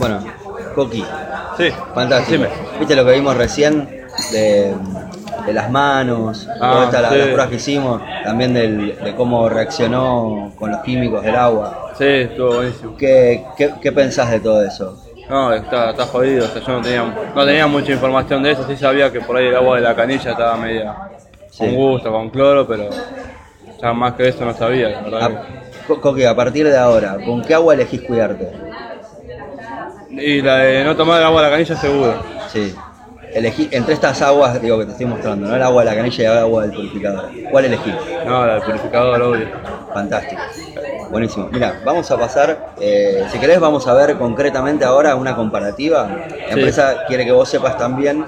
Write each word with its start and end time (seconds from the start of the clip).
Bueno, 0.00 0.18
Coqui, 0.74 1.04
Sí. 1.56 1.70
fantástico. 1.94 2.42
Decime. 2.42 2.48
¿Viste 2.78 2.96
lo 2.96 3.04
que 3.04 3.12
vimos 3.12 3.36
recién 3.36 3.86
de, 4.32 4.74
de 5.46 5.52
las 5.52 5.70
manos, 5.70 6.48
Ah, 6.60 6.70
todas 6.72 6.84
estas, 6.86 7.02
las- 7.02 7.12
sí. 7.12 7.18
las 7.18 7.26
pruebas 7.26 7.48
que 7.48 7.56
hicimos, 7.56 8.02
también 8.24 8.54
del- 8.54 8.96
de 8.98 9.14
cómo 9.14 9.48
reaccionó 9.48 10.52
con 10.58 10.70
los 10.70 10.80
químicos 10.80 11.22
del 11.22 11.36
agua? 11.36 11.92
Sí, 11.98 12.04
estuvo 12.06 12.54
buenísimo. 12.56 12.96
¿Qué, 12.96 13.44
qué, 13.56 13.72
qué 13.80 13.92
pensás 13.92 14.30
de 14.30 14.40
todo 14.40 14.62
eso? 14.64 14.96
No, 15.28 15.52
está, 15.52 15.90
está 15.90 16.06
jodido. 16.06 16.46
O 16.46 16.48
sea, 16.48 16.62
yo 16.62 16.72
no 16.72 16.80
tenía, 16.80 17.04
no 17.34 17.44
tenía 17.44 17.66
mucha 17.66 17.92
información 17.92 18.42
de 18.42 18.52
eso. 18.52 18.64
Sí 18.66 18.76
sabía 18.76 19.12
que 19.12 19.20
por 19.20 19.36
ahí 19.36 19.46
el 19.46 19.54
agua 19.56 19.76
de 19.76 19.82
la 19.82 19.94
canilla 19.94 20.30
estaba 20.32 20.56
media 20.56 20.96
Sí. 21.50 21.58
con 21.66 21.74
gusto, 21.76 22.10
con 22.10 22.30
cloro, 22.30 22.66
pero 22.66 22.88
ya 23.80 23.92
más 23.92 24.14
que 24.14 24.28
eso 24.28 24.44
no 24.44 24.54
sabía, 24.54 24.88
la 24.88 25.00
verdad. 25.02 25.22
A, 25.24 25.86
Co- 25.86 26.00
Coqui, 26.00 26.24
a 26.24 26.34
partir 26.34 26.66
de 26.68 26.76
ahora, 26.78 27.16
¿con 27.24 27.42
qué 27.42 27.54
agua 27.54 27.74
elegís 27.74 28.00
cuidarte? 28.02 28.48
Y 30.10 30.42
la 30.42 30.56
de 30.58 30.84
no 30.84 30.96
tomar 30.96 31.20
el 31.20 31.26
agua 31.26 31.42
de 31.42 31.46
la 31.48 31.52
canilla 31.52 31.76
seguro. 31.76 32.14
Sí. 32.52 32.74
Elegí, 33.32 33.68
entre 33.70 33.94
estas 33.94 34.20
aguas, 34.22 34.60
digo 34.60 34.76
que 34.80 34.86
te 34.86 34.90
estoy 34.90 35.06
mostrando, 35.06 35.46
¿no? 35.46 35.54
El 35.54 35.62
agua 35.62 35.84
de 35.84 35.90
la 35.90 35.96
canilla 35.96 36.22
y 36.22 36.26
el 36.26 36.38
agua 36.38 36.62
del 36.62 36.72
purificador. 36.72 37.30
¿Cuál 37.50 37.64
elegís? 37.66 37.94
No, 38.26 38.44
la 38.44 38.54
del 38.54 38.62
purificador, 38.62 39.22
obvio. 39.22 39.46
Fantástico. 39.94 40.42
Buenísimo. 41.12 41.48
Mira, 41.52 41.80
vamos 41.84 42.10
a 42.10 42.16
pasar, 42.18 42.74
eh, 42.80 43.24
si 43.30 43.38
querés 43.38 43.60
vamos 43.60 43.86
a 43.86 43.94
ver 43.94 44.16
concretamente 44.16 44.84
ahora 44.84 45.14
una 45.14 45.36
comparativa. 45.36 46.08
La 46.08 46.26
Sí. 46.26 46.44
empresa 46.54 47.04
quiere 47.06 47.24
que 47.24 47.30
vos 47.32 47.48
sepas 47.48 47.76
también 47.78 48.24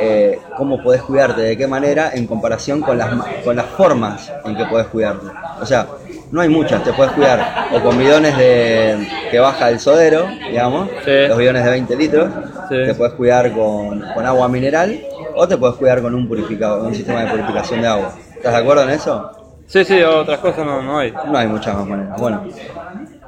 eh, 0.00 0.38
cómo 0.56 0.82
podés 0.82 1.02
cuidarte, 1.02 1.40
de 1.42 1.56
qué 1.56 1.66
manera 1.66 2.10
en 2.12 2.26
comparación 2.26 2.80
con 2.82 2.98
las, 2.98 3.08
con 3.44 3.56
las 3.56 3.66
formas 3.66 4.30
en 4.44 4.56
que 4.56 4.64
podés 4.66 4.86
cuidarte. 4.88 5.26
O 5.60 5.66
sea, 5.66 5.86
no 6.30 6.40
hay 6.42 6.48
muchas, 6.48 6.82
te 6.84 6.92
puedes 6.92 7.12
cuidar 7.12 7.68
o 7.74 7.80
con 7.82 7.96
bidones 7.98 8.36
de, 8.36 9.06
que 9.32 9.40
baja 9.40 9.70
el 9.70 9.80
sodero, 9.80 10.28
digamos, 10.48 10.88
Sí. 11.04 11.26
los 11.26 11.36
bidones 11.38 11.64
de 11.64 11.70
20 11.70 11.96
litros, 11.96 12.28
Sí. 12.68 12.76
te 12.86 12.94
puedes 12.94 13.14
cuidar 13.14 13.50
con, 13.52 14.00
con 14.14 14.24
agua 14.26 14.46
mineral 14.46 15.00
o 15.34 15.48
te 15.48 15.56
puedes 15.56 15.76
cuidar 15.76 16.00
con 16.02 16.14
un 16.14 16.28
purificador, 16.28 16.82
un 16.86 16.94
sistema 16.94 17.22
de 17.24 17.30
purificación 17.30 17.80
de 17.80 17.88
agua. 17.88 18.12
¿Estás 18.36 18.52
de 18.52 18.58
acuerdo 18.60 18.82
en 18.84 18.90
eso? 18.90 19.32
Sí, 19.66 19.84
sí, 19.84 20.02
otras 20.02 20.38
cosas 20.40 20.66
no, 20.66 20.82
no 20.82 20.98
hay. 20.98 21.12
No 21.12 21.36
hay 21.38 21.46
muchas 21.48 21.74
más 21.74 21.86
maneras. 21.86 22.20
Bueno, 22.20 22.44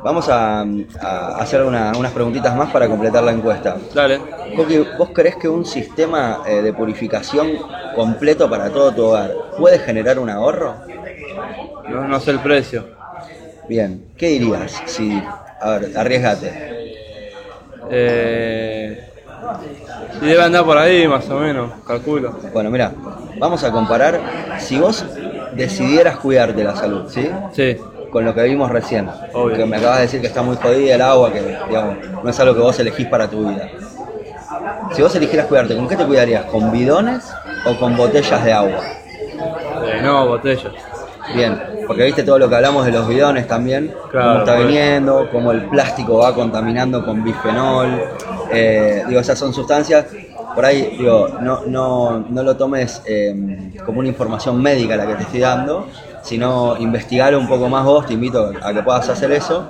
vamos 0.02 0.28
a, 0.28 0.60
a 1.00 1.36
hacer 1.38 1.62
una- 1.62 1.92
unas 1.97 2.12
preguntitas 2.12 2.55
más 2.55 2.70
para 2.70 2.86
completar 2.86 3.22
la 3.25 3.32
encuesta. 3.32 3.77
Dale. 3.94 4.20
¿vos 4.98 5.08
crees 5.14 5.36
que 5.36 5.48
un 5.48 5.64
sistema 5.64 6.42
eh, 6.47 6.60
de 6.62 6.72
purificación 6.75 7.48
completo 7.97 8.48
para 8.50 8.69
todo 8.70 8.92
tu 8.92 9.05
hogar 9.06 9.32
puede 9.58 9.78
generar 9.78 10.19
un 10.19 10.28
ahorro? 10.28 10.75
No, 11.88 12.06
no 12.06 12.20
sé 12.20 12.30
el 12.32 12.41
precio. 12.41 12.84
Bien, 13.69 14.05
¿qué 14.19 14.28
dirías 14.28 14.82
si... 14.86 15.22
A 15.60 15.70
ver, 15.70 15.97
arriesgate. 15.97 16.52
Eh, 17.91 19.10
y 20.20 20.27
debe 20.27 20.42
andar 20.42 20.64
por 20.64 20.78
ahí 20.78 21.06
más 21.06 21.28
o 21.28 21.38
menos, 21.38 21.70
calculo. 21.87 22.32
Bueno, 22.53 22.70
mira, 22.70 22.92
vamos 23.38 23.62
a 23.65 23.70
comparar 23.70 24.20
si 24.59 24.78
vos 24.78 25.04
decidieras 25.53 26.19
cuidarte 26.19 26.65
la 26.65 26.75
salud, 26.75 27.09
¿sí? 27.09 27.31
Sí, 27.53 27.76
Con 28.10 28.25
lo 28.25 28.34
que 28.34 28.42
vimos 28.44 28.70
recién. 28.70 29.09
Obvio. 29.32 29.56
Que 29.56 29.66
me 29.66 29.76
acabas 29.76 29.98
de 29.98 30.03
decir 30.03 30.20
que 30.20 30.28
está 30.28 30.42
muy 30.42 30.56
jodida 30.56 30.94
el 30.94 31.03
agua, 31.03 31.32
que 31.32 31.42
digamos, 31.69 31.97
no 32.22 32.31
es 32.31 32.41
algo 32.41 32.54
que 32.54 32.60
vos 32.60 32.78
elegís 32.78 33.06
para 33.09 33.28
tu 33.28 33.48
vida. 33.48 33.69
Si 34.92 35.03
vos 35.03 35.15
eligieras 35.15 35.47
cuidarte, 35.47 35.75
¿con 35.76 35.88
qué 35.88 35.97
te 35.97 36.06
cuidarías? 36.06 36.44
¿Con 36.47 36.71
bidones 36.71 37.25
o 37.66 37.76
con 37.78 37.97
botellas 37.97 38.44
de 38.44 38.53
agua? 38.53 38.81
Eh, 39.82 40.00
no, 40.03 40.28
botellas. 40.28 40.72
Bien, 41.34 41.60
porque 41.87 42.05
viste 42.05 42.22
todo 42.22 42.39
lo 42.39 42.49
que 42.49 42.55
hablamos 42.56 42.84
de 42.87 42.93
los 42.93 43.06
bidones 43.09 43.47
también, 43.47 43.95
Claro, 44.11 44.28
cómo 44.28 44.39
está 44.41 44.55
viniendo, 44.56 45.28
cómo 45.31 45.53
el 45.53 45.62
plástico 45.69 46.19
va 46.19 46.34
contaminando 46.34 47.05
con 47.05 47.22
bifenol. 47.25 47.89
eh, 48.50 49.03
digo, 49.09 49.21
esas 49.21 49.39
son 49.39 49.53
sustancias, 49.53 50.06
por 50.55 50.65
ahí, 50.65 50.97
digo, 50.99 51.28
no, 51.41 51.62
no, 51.67 52.25
no 52.28 52.43
lo 52.43 52.56
tomes 52.56 53.03
eh, 53.06 53.71
como 53.84 53.99
una 54.00 54.09
información 54.09 54.61
médica 54.62 54.95
la 54.97 55.06
que 55.06 55.15
te 55.15 55.22
estoy 55.25 55.41
dando, 55.41 55.87
sino 56.22 56.77
investigar 56.78 57.34
un 57.37 57.49
poco 57.49 57.69
más 57.69 57.84
vos, 57.84 58.06
te 58.06 58.15
invito 58.15 58.53
a 58.62 58.72
que 58.72 58.83
puedas 58.83 59.09
hacer 59.09 59.33
eso. 59.33 59.66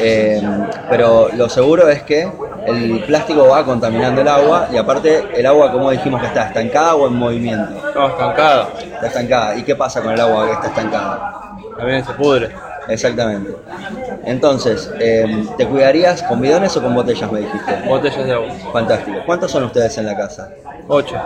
eh, 0.00 0.42
pero 0.90 1.28
lo 1.36 1.48
seguro 1.48 1.88
es 1.88 2.02
que 2.02 2.28
el 2.66 3.00
plástico 3.06 3.46
va 3.48 3.64
contaminando 3.64 4.22
el 4.22 4.28
agua 4.28 4.68
y 4.72 4.76
aparte 4.76 5.22
el 5.36 5.46
agua, 5.46 5.70
como 5.70 5.90
dijimos 5.90 6.20
que 6.20 6.26
está 6.26 6.48
estancada 6.48 6.94
o 6.96 7.06
en 7.06 7.14
movimiento. 7.14 7.70
No, 7.94 8.08
estancada. 8.08 8.68
Está 8.80 9.06
estancada. 9.06 9.56
¿Y 9.56 9.62
qué 9.62 9.76
pasa 9.76 10.02
con 10.02 10.12
el 10.12 10.20
agua 10.20 10.46
que 10.46 10.52
está 10.52 10.66
estancada? 10.68 11.40
También 11.76 12.04
se 12.04 12.12
pudre. 12.12 12.50
Exactamente. 12.88 13.54
Entonces, 14.24 14.90
eh, 15.00 15.46
¿te 15.56 15.66
cuidarías 15.66 16.22
con 16.22 16.40
bidones 16.40 16.76
o 16.76 16.82
con 16.82 16.94
botellas, 16.94 17.30
me 17.32 17.40
dijiste? 17.40 17.82
Botellas 17.86 18.26
de 18.26 18.32
agua. 18.32 18.48
Fantástico. 18.72 19.18
¿Cuántos 19.26 19.50
son 19.50 19.64
ustedes 19.64 19.96
en 19.98 20.06
la 20.06 20.16
casa? 20.16 20.50
Ocho. 20.88 21.16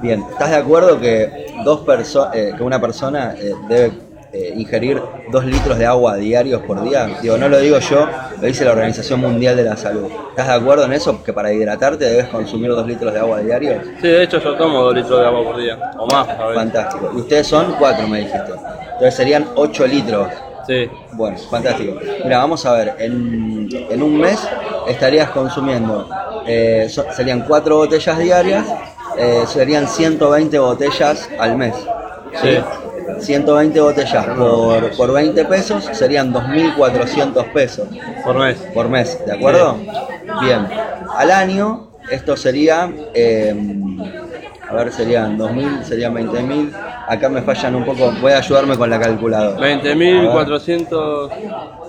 Bien, 0.00 0.24
¿estás 0.30 0.50
de 0.50 0.56
acuerdo 0.56 1.00
que, 1.00 1.52
dos 1.64 1.80
perso 1.80 2.30
eh, 2.32 2.52
que 2.56 2.62
una 2.62 2.80
persona 2.80 3.34
eh, 3.36 3.52
debe 3.68 3.92
eh, 4.32 4.52
ingerir 4.56 5.00
dos 5.30 5.44
litros 5.44 5.78
de 5.78 5.86
agua 5.86 6.16
diarios 6.16 6.62
por 6.62 6.82
día? 6.82 7.08
Digo, 7.22 7.36
no 7.38 7.48
lo 7.48 7.58
digo 7.58 7.78
yo, 7.78 8.06
lo 8.40 8.46
dice 8.46 8.64
la 8.64 8.72
Organización 8.72 9.20
Mundial 9.20 9.56
de 9.56 9.64
la 9.64 9.76
Salud. 9.76 10.06
¿Estás 10.30 10.48
de 10.48 10.52
acuerdo 10.54 10.84
en 10.84 10.92
eso? 10.92 11.22
Que 11.24 11.32
para 11.32 11.52
hidratarte 11.52 12.04
debes 12.04 12.28
consumir 12.28 12.70
dos 12.70 12.86
litros 12.86 13.12
de 13.12 13.18
agua 13.20 13.40
diarios. 13.40 13.84
Sí, 14.00 14.08
de 14.08 14.22
hecho 14.24 14.38
yo 14.40 14.54
tomo 14.56 14.82
dos 14.84 14.94
litros 14.94 15.18
de 15.20 15.26
agua 15.26 15.42
por 15.44 15.56
día. 15.60 15.78
O 15.98 16.06
más, 16.06 16.28
a 16.28 16.46
ver. 16.46 16.54
Fantástico. 16.54 17.10
Y 17.14 17.18
ustedes 17.20 17.46
son 17.46 17.74
cuatro, 17.78 18.06
me 18.08 18.18
dijiste. 18.18 18.52
Entonces 18.84 19.14
serían 19.14 19.46
ocho 19.54 19.86
litros. 19.86 20.28
Sí. 20.66 20.90
Bueno, 21.12 21.38
fantástico. 21.50 21.98
Mira, 22.24 22.38
vamos 22.38 22.66
a 22.66 22.72
ver, 22.74 22.94
en, 22.98 23.68
en 23.90 24.02
un 24.02 24.18
mes 24.20 24.38
estarías 24.86 25.30
consumiendo, 25.30 26.08
eh, 26.46 26.86
so- 26.90 27.06
serían 27.12 27.40
cuatro 27.48 27.76
botellas 27.76 28.18
diarias, 28.18 28.66
eh, 29.16 29.44
serían 29.46 29.88
120 29.88 30.58
botellas 30.58 31.28
al 31.38 31.56
mes. 31.56 31.74
Sí. 32.42 32.58
120 33.20 33.80
botellas 33.80 34.26
por, 34.26 34.90
por 34.96 35.12
20 35.12 35.44
pesos 35.46 35.84
serían 35.92 36.32
2.400 36.32 37.52
pesos 37.52 37.88
Por 38.24 38.38
mes. 38.38 38.56
por 38.74 38.88
mes, 38.88 39.18
¿de 39.26 39.32
acuerdo? 39.32 39.76
Bien. 40.40 40.66
Al 41.16 41.30
año, 41.30 41.90
esto 42.10 42.36
sería, 42.36 42.90
eh, 43.14 43.54
a 44.68 44.74
ver, 44.74 44.92
serían 44.92 45.38
2.000, 45.38 45.82
serían 45.82 46.14
20.000. 46.14 46.72
Acá 47.08 47.28
me 47.28 47.40
fallan 47.42 47.74
un 47.74 47.84
poco, 47.84 48.12
voy 48.20 48.32
a 48.32 48.38
ayudarme 48.38 48.76
con 48.76 48.90
la 48.90 49.00
calculadora. 49.00 49.58
20.400 49.58 51.30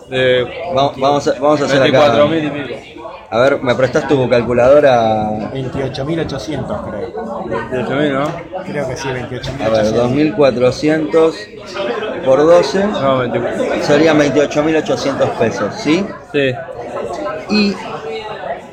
de 0.10 0.48
Vamos, 0.74 0.98
vamos, 0.98 1.28
a, 1.28 1.34
vamos 1.34 1.62
a 1.62 1.66
hacer 1.66 1.84
acá. 1.84 2.16
24.000 2.18 2.44
y 2.44 2.50
pico. 2.50 2.80
A 3.32 3.38
ver, 3.38 3.62
¿me 3.62 3.76
prestas 3.76 4.08
tu 4.08 4.28
calculadora? 4.28 5.52
28.800 5.54 6.90
creo. 6.90 7.14
28.000, 7.14 8.14
¿no? 8.14 8.64
Creo 8.66 8.88
que 8.90 8.98
sí, 8.98 9.08
A 9.08 9.14
ver, 9.70 9.86
28.800. 9.94 10.36
2.400 10.36 12.26
por 12.26 12.40
12 12.40 12.86
No, 12.88 13.20
24. 13.20 13.84
serían 13.84 14.18
28.800 14.20 15.30
pesos, 15.38 15.76
¿sí? 15.76 16.04
Sí. 16.32 16.54
Y 17.52 17.76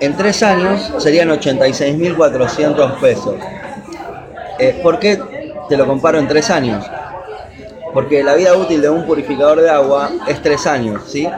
en 0.01 0.17
tres 0.17 0.43
años 0.43 0.91
serían 0.99 1.29
86.400 1.29 2.99
pesos. 2.99 3.35
Eh, 4.59 4.81
¿Por 4.83 4.99
qué 4.99 5.21
te 5.69 5.77
lo 5.77 5.87
comparo 5.87 6.19
en 6.19 6.29
tres 6.29 6.49
años? 6.49 6.83
Porque 7.93 8.23
la 8.23 8.35
vida 8.35 8.55
útil 8.55 8.81
de 8.81 8.89
un 8.89 9.05
purificador 9.07 9.61
de 9.61 9.69
agua 9.71 10.11
es 10.27 10.41
tres 10.43 10.67
años, 10.67 11.03
¿sí? 11.07 11.29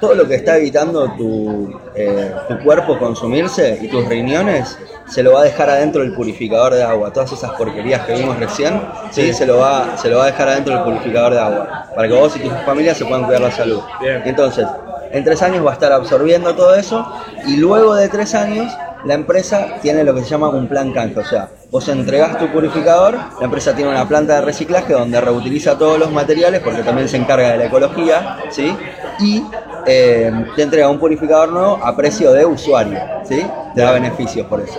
Todo 0.00 0.14
lo 0.14 0.28
que 0.28 0.36
está 0.36 0.56
evitando 0.58 1.10
tu, 1.16 1.80
eh, 1.94 2.32
tu 2.48 2.58
cuerpo 2.58 2.98
consumirse 2.98 3.78
y 3.80 3.88
tus 3.88 4.06
riñones 4.06 4.78
se 5.08 5.22
lo 5.22 5.32
va 5.32 5.40
a 5.40 5.44
dejar 5.44 5.70
adentro 5.70 6.02
del 6.02 6.14
purificador 6.14 6.74
de 6.74 6.82
agua. 6.82 7.12
Todas 7.12 7.32
esas 7.32 7.52
porquerías 7.52 8.04
que 8.06 8.14
vimos 8.14 8.38
recién, 8.38 8.80
¿sí? 9.10 9.32
Se, 9.32 9.46
lo 9.46 9.58
va, 9.58 9.96
se 9.96 10.10
lo 10.10 10.18
va 10.18 10.24
a 10.24 10.26
dejar 10.26 10.48
adentro 10.48 10.74
del 10.74 10.84
purificador 10.84 11.32
de 11.32 11.40
agua. 11.40 11.86
Para 11.94 12.08
que 12.08 12.14
vos 12.14 12.36
y 12.36 12.40
tu 12.40 12.50
familia 12.64 12.94
se 12.94 13.04
puedan 13.04 13.24
cuidar 13.24 13.42
la 13.42 13.52
salud. 13.52 13.80
Bien. 14.00 14.22
Entonces, 14.24 14.66
en 15.12 15.24
tres 15.24 15.42
años 15.42 15.64
va 15.64 15.70
a 15.70 15.74
estar 15.74 15.92
absorbiendo 15.92 16.54
todo 16.54 16.74
eso 16.74 17.06
y 17.46 17.56
luego 17.56 17.94
de 17.94 18.08
tres 18.08 18.34
años 18.34 18.72
la 19.04 19.14
empresa 19.14 19.78
tiene 19.80 20.02
lo 20.02 20.14
que 20.14 20.22
se 20.22 20.30
llama 20.30 20.48
un 20.48 20.66
plan 20.66 20.92
canje. 20.92 21.20
O 21.20 21.24
sea, 21.24 21.48
vos 21.70 21.88
entregás 21.88 22.38
tu 22.38 22.48
purificador, 22.48 23.14
la 23.14 23.44
empresa 23.44 23.74
tiene 23.74 23.90
una 23.90 24.06
planta 24.08 24.34
de 24.34 24.40
reciclaje 24.40 24.92
donde 24.92 25.20
reutiliza 25.20 25.78
todos 25.78 25.98
los 25.98 26.10
materiales 26.10 26.60
porque 26.60 26.82
también 26.82 27.08
se 27.08 27.16
encarga 27.16 27.52
de 27.52 27.58
la 27.58 27.66
ecología, 27.66 28.38
¿sí? 28.50 28.76
Y 29.20 29.44
eh, 29.86 30.30
te 30.54 30.62
entrega 30.62 30.88
un 30.88 30.98
purificador 30.98 31.50
nuevo 31.50 31.78
a 31.82 31.96
precio 31.96 32.32
de 32.32 32.44
usuario, 32.44 32.98
¿sí? 33.24 33.46
Te 33.74 33.82
da 33.82 33.92
beneficios 33.92 34.46
por 34.46 34.60
eso. 34.60 34.78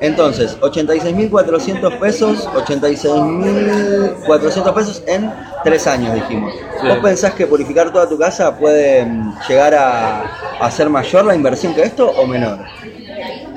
Entonces, 0.00 0.58
86.400 0.60 1.98
pesos, 1.98 2.48
86.400 2.48 4.74
pesos 4.74 5.02
en 5.06 5.30
tres 5.62 5.86
años, 5.86 6.14
dijimos. 6.14 6.54
Sí. 6.80 6.88
¿Vos 6.88 6.98
pensás 7.02 7.34
que 7.34 7.46
purificar 7.46 7.92
toda 7.92 8.08
tu 8.08 8.18
casa 8.18 8.56
puede 8.56 9.04
mm, 9.04 9.34
llegar 9.46 9.74
a, 9.74 10.22
a 10.58 10.70
ser 10.70 10.88
mayor 10.88 11.26
la 11.26 11.34
inversión 11.34 11.74
que 11.74 11.82
esto 11.82 12.10
o 12.10 12.26
menor? 12.26 12.60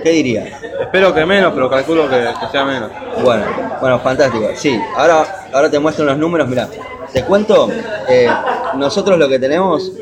¿Qué 0.03 0.09
dirías? 0.09 0.50
Espero 0.81 1.13
que 1.13 1.25
menos, 1.25 1.53
pero 1.53 1.69
calculo 1.69 2.09
que, 2.09 2.18
que 2.18 2.47
sea 2.51 2.65
menos. 2.65 2.91
Bueno, 3.24 3.45
bueno, 3.79 3.97
fantástico. 4.00 4.50
Sí, 4.53 4.77
ahora, 4.97 5.47
ahora 5.53 5.71
te 5.71 5.79
muestro 5.79 6.03
los 6.03 6.18
números. 6.18 6.50
Mira, 6.50 6.68
te 7.13 7.24
cuento, 7.24 7.69
eh, 8.09 8.27
nosotros 8.75 9.18
lo 9.18 9.29
que 9.29 9.39
tenemos 9.39 9.94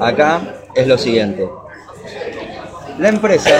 acá 0.00 0.40
es 0.74 0.86
lo 0.86 0.98
siguiente. 0.98 1.48
La 2.98 3.08
empresa 3.10 3.50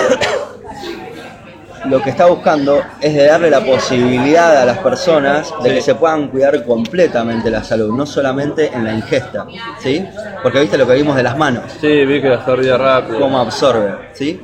lo 1.85 2.03
que 2.03 2.11
está 2.11 2.27
buscando 2.27 2.83
es 3.01 3.15
de 3.15 3.27
darle 3.27 3.51
la 3.51 3.61
posibilidad 3.61 4.57
a 4.61 4.65
las 4.65 4.79
personas 4.79 5.51
de 5.63 5.75
que 5.75 5.81
se 5.81 5.95
puedan 5.95 6.29
cuidar 6.29 6.65
completamente 6.65 7.51
la 7.51 7.63
salud, 7.63 7.95
no 7.97 8.05
solamente 8.05 8.71
en 8.75 8.85
la 8.85 8.93
ingesta, 8.93 9.47
¿sí? 9.79 10.05
Porque 10.43 10.61
viste 10.61 10.77
lo 10.77 10.87
que 10.87 10.95
vimos 10.95 11.15
de 11.17 11.23
las 11.23 11.37
manos 11.39 11.65
Sí, 11.81 12.05
vi 12.05 12.21
que 12.21 12.29
la 12.29 12.35
absorbía 12.37 12.77
rápido. 12.77 13.21
cómo 13.21 13.39
absorbe, 13.39 13.95
¿sí? 14.13 14.43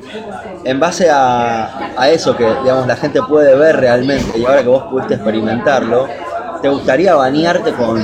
En 0.63 0.79
base 0.79 1.09
a, 1.11 1.91
a 1.97 2.09
eso 2.09 2.35
que, 2.37 2.45
digamos, 2.63 2.87
la 2.87 2.95
gente 2.95 3.21
puede 3.27 3.53
ver 3.55 3.77
realmente 3.81 4.39
y 4.39 4.45
ahora 4.45 4.61
que 4.63 4.69
vos 4.69 4.83
pudiste 4.83 5.15
experimentarlo, 5.15 6.07
¿te 6.61 6.69
gustaría 6.69 7.15
bañarte 7.15 7.73
con, 7.73 8.01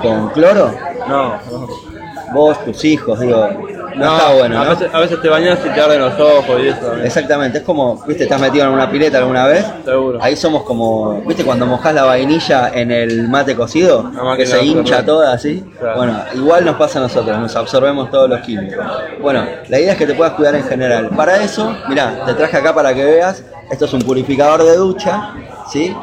con 0.00 0.30
cloro? 0.30 0.74
No, 1.06 1.34
no. 1.50 1.91
Vos, 2.32 2.64
tus 2.64 2.84
hijos, 2.84 3.18
digo, 3.20 3.48
no, 3.96 4.16
está 4.16 4.32
bueno, 4.32 4.60
a, 4.60 4.64
¿no? 4.64 4.70
veces, 4.70 4.88
a 4.94 5.00
veces 5.00 5.20
te 5.20 5.28
bañas 5.28 5.58
y 5.64 5.68
te 5.68 5.80
arden 5.80 6.00
los 6.00 6.18
ojos 6.18 6.60
y 6.62 6.68
eso 6.68 6.78
también. 6.80 7.06
Exactamente, 7.06 7.58
es 7.58 7.64
como, 7.64 8.02
viste, 8.06 8.22
estás 8.24 8.40
metido 8.40 8.64
en 8.66 8.72
una 8.72 8.90
pileta 8.90 9.18
alguna 9.18 9.46
vez, 9.46 9.66
Seguro. 9.84 10.18
ahí 10.22 10.34
somos 10.36 10.62
como, 10.62 11.20
viste, 11.26 11.44
cuando 11.44 11.66
mojás 11.66 11.94
la 11.94 12.04
vainilla 12.04 12.70
en 12.74 12.90
el 12.90 13.28
mate 13.28 13.54
cocido, 13.54 14.10
que 14.36 14.46
se 14.46 14.64
hincha 14.64 15.04
toda 15.04 15.32
así, 15.34 15.62
Claro. 15.78 15.96
bueno, 15.96 16.18
igual 16.34 16.64
nos 16.64 16.76
pasa 16.76 16.98
a 17.00 17.02
nosotros, 17.02 17.38
nos 17.38 17.54
absorbemos 17.54 18.10
todos 18.10 18.30
los 18.30 18.40
químicos. 18.40 18.84
Bueno, 19.20 19.44
la 19.68 19.78
idea 19.78 19.92
es 19.92 19.98
que 19.98 20.06
te 20.06 20.14
puedas 20.14 20.32
cuidar 20.34 20.54
en 20.54 20.64
general. 20.64 21.10
Para 21.10 21.42
eso, 21.42 21.76
mirá, 21.88 22.24
te 22.24 22.32
traje 22.34 22.56
acá 22.56 22.74
para 22.74 22.94
que 22.94 23.04
veas, 23.04 23.44
esto 23.70 23.84
es 23.84 23.92
un 23.92 24.00
purificador 24.02 24.62
de 24.64 24.76
ducha, 24.76 25.34
¿sí? 25.70 25.94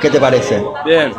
¿Qué 0.00 0.10
te 0.10 0.20
parece? 0.20 0.62
Bien, 0.84 1.12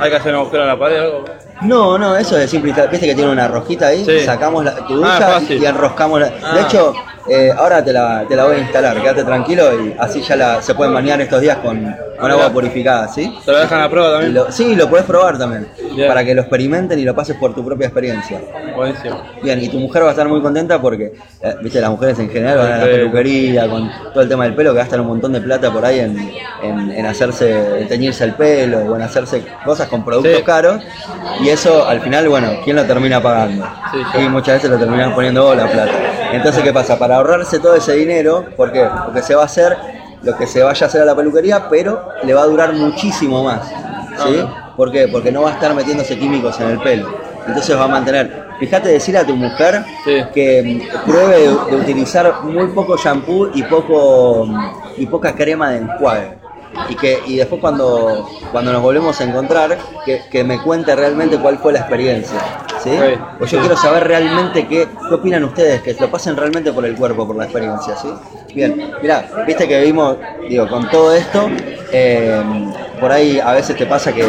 hay 0.00 0.10
que 0.10 0.16
hacer 0.16 0.32
un 0.34 0.40
agujero 0.40 0.62
en 0.62 0.68
la 0.68 0.78
pared 0.78 1.00
o 1.00 1.02
algo. 1.04 1.24
No, 1.62 1.98
no, 1.98 2.16
eso 2.16 2.38
es 2.38 2.50
simple. 2.50 2.72
¿Viste 2.90 3.06
que 3.06 3.14
tiene 3.14 3.30
una 3.30 3.46
rosquita 3.48 3.88
ahí? 3.88 4.04
Sí. 4.04 4.20
Sacamos 4.20 4.64
la, 4.64 4.74
tu 4.86 5.04
Ah, 5.04 5.40
y 5.48 5.64
enroscamos 5.64 6.20
la. 6.20 6.26
De 6.30 6.40
Ah. 6.42 6.66
hecho, 6.66 6.92
eh, 7.32 7.52
ahora 7.56 7.84
te 7.84 7.92
la, 7.92 8.24
te 8.28 8.34
la 8.34 8.44
voy 8.44 8.56
a 8.56 8.58
instalar, 8.58 9.00
quédate 9.00 9.22
tranquilo 9.24 9.72
y 9.80 9.94
así 9.98 10.20
ya 10.20 10.34
la, 10.34 10.60
se 10.60 10.74
pueden 10.74 10.92
bañar 10.92 11.20
estos 11.20 11.40
días 11.40 11.58
con, 11.58 11.94
con 12.18 12.30
agua 12.30 12.50
purificada, 12.52 13.06
¿sí? 13.08 13.32
¿Te 13.44 13.52
lo 13.52 13.58
dejan 13.60 13.80
a 13.82 13.88
prueba 13.88 14.10
también? 14.12 14.34
lo- 14.34 14.50
sí, 14.50 14.74
lo 14.74 14.88
puedes 14.90 15.06
probar 15.06 15.38
también, 15.38 15.68
Bien. 15.94 16.08
para 16.08 16.24
que 16.24 16.34
lo 16.34 16.40
experimenten 16.42 16.98
y 16.98 17.04
lo 17.04 17.14
pases 17.14 17.36
por 17.36 17.54
tu 17.54 17.64
propia 17.64 17.86
experiencia. 17.86 18.40
Buenísimo. 18.74 19.20
Bien, 19.42 19.62
y 19.62 19.68
tu 19.68 19.78
mujer 19.78 20.02
va 20.02 20.08
a 20.08 20.10
estar 20.10 20.28
muy 20.28 20.40
contenta 20.42 20.80
porque, 20.80 21.12
eh, 21.42 21.54
viste, 21.62 21.80
las 21.80 21.90
mujeres 21.90 22.18
en 22.18 22.28
general 22.30 22.58
van 22.58 22.72
a 22.72 22.78
la 22.78 22.84
peluquería 22.84 23.68
con 23.68 23.88
todo 24.12 24.22
el 24.22 24.28
tema 24.28 24.44
del 24.44 24.54
pelo, 24.54 24.72
que 24.72 24.78
gastan 24.78 25.00
un 25.00 25.06
montón 25.06 25.32
de 25.32 25.40
plata 25.40 25.70
por 25.72 25.84
ahí 25.84 26.00
en, 26.00 26.32
en, 26.62 26.90
en 26.90 27.06
hacerse, 27.06 27.80
en 27.82 27.88
teñirse 27.88 28.24
el 28.24 28.34
pelo 28.34 28.80
o 28.80 28.96
en 28.96 29.02
hacerse 29.02 29.42
cosas 29.64 29.88
con 29.88 30.04
productos 30.04 30.36
Sí. 30.36 30.42
caros. 30.42 30.80
Y 31.42 31.48
eso, 31.48 31.86
al 31.86 32.00
final, 32.00 32.28
bueno, 32.28 32.48
¿quién 32.64 32.76
lo 32.76 32.84
termina 32.84 33.22
pagando? 33.22 33.64
Sí, 33.92 34.02
y 34.20 34.28
muchas 34.28 34.56
veces 34.56 34.70
lo 34.70 34.78
terminan 34.78 35.14
poniendo 35.14 35.44
vos 35.44 35.56
la 35.56 35.66
plata. 35.66 35.92
Entonces, 36.32 36.62
¿qué 36.62 36.72
pasa? 36.72 36.98
Para 36.98 37.16
ahorrarse 37.16 37.58
todo 37.58 37.74
ese 37.74 37.94
dinero, 37.94 38.44
¿por 38.56 38.72
qué? 38.72 38.86
Porque 39.04 39.22
se 39.22 39.34
va 39.34 39.42
a 39.42 39.46
hacer 39.46 39.76
lo 40.22 40.36
que 40.36 40.46
se 40.46 40.62
vaya 40.62 40.84
a 40.86 40.88
hacer 40.88 41.02
a 41.02 41.04
la 41.04 41.16
peluquería, 41.16 41.68
pero 41.68 42.08
le 42.22 42.34
va 42.34 42.42
a 42.42 42.46
durar 42.46 42.72
muchísimo 42.72 43.42
más. 43.42 43.68
¿Sí? 44.22 44.44
¿Por 44.76 44.92
qué? 44.92 45.08
Porque 45.08 45.32
no 45.32 45.42
va 45.42 45.50
a 45.50 45.52
estar 45.54 45.74
metiéndose 45.74 46.18
químicos 46.18 46.60
en 46.60 46.68
el 46.70 46.78
pelo. 46.80 47.08
Entonces 47.46 47.76
va 47.78 47.84
a 47.84 47.88
mantener. 47.88 48.48
Fíjate 48.60 48.90
decir 48.90 49.16
a 49.16 49.24
tu 49.24 49.34
mujer 49.34 49.82
Sí. 50.04 50.22
que 50.34 50.62
mm, 50.86 51.06
pruebe 51.10 51.38
de, 51.38 51.48
de 51.70 51.76
utilizar 51.76 52.42
muy 52.42 52.66
poco 52.68 52.96
shampoo 52.98 53.48
y 53.54 53.62
poco 53.62 54.46
y 54.98 55.06
poca 55.06 55.34
crema 55.34 55.70
de 55.70 55.78
enjuague. 55.78 56.38
Y 56.88 56.94
que 56.94 57.20
y 57.26 57.36
después 57.36 57.60
cuando, 57.60 58.28
cuando 58.52 58.72
nos 58.72 58.82
volvemos 58.82 59.20
a 59.20 59.24
encontrar, 59.24 59.78
que, 60.04 60.22
que 60.30 60.44
me 60.44 60.62
cuente 60.62 60.94
realmente 60.94 61.38
cuál 61.38 61.58
fue 61.58 61.72
la 61.72 61.80
experiencia. 61.80 62.38
¿Sí? 62.82 62.90
Pues 63.38 63.50
yo 63.50 63.60
quiero 63.60 63.76
saber 63.76 64.06
realmente 64.06 64.66
qué, 64.66 64.88
qué 65.08 65.14
opinan 65.14 65.44
ustedes, 65.44 65.82
que 65.82 65.94
lo 65.94 66.10
pasen 66.10 66.36
realmente 66.36 66.72
por 66.72 66.86
el 66.86 66.96
cuerpo, 66.96 67.26
por 67.26 67.36
la 67.36 67.44
experiencia, 67.44 67.94
¿sí? 67.96 68.08
Bien, 68.54 68.94
mirá, 69.02 69.44
viste 69.46 69.68
que 69.68 69.80
vimos, 69.82 70.16
digo, 70.48 70.66
con 70.66 70.88
todo 70.88 71.14
esto, 71.14 71.48
eh, 71.92 72.42
por 72.98 73.12
ahí 73.12 73.38
a 73.38 73.52
veces 73.52 73.76
te 73.76 73.86
pasa 73.86 74.12
que, 74.12 74.24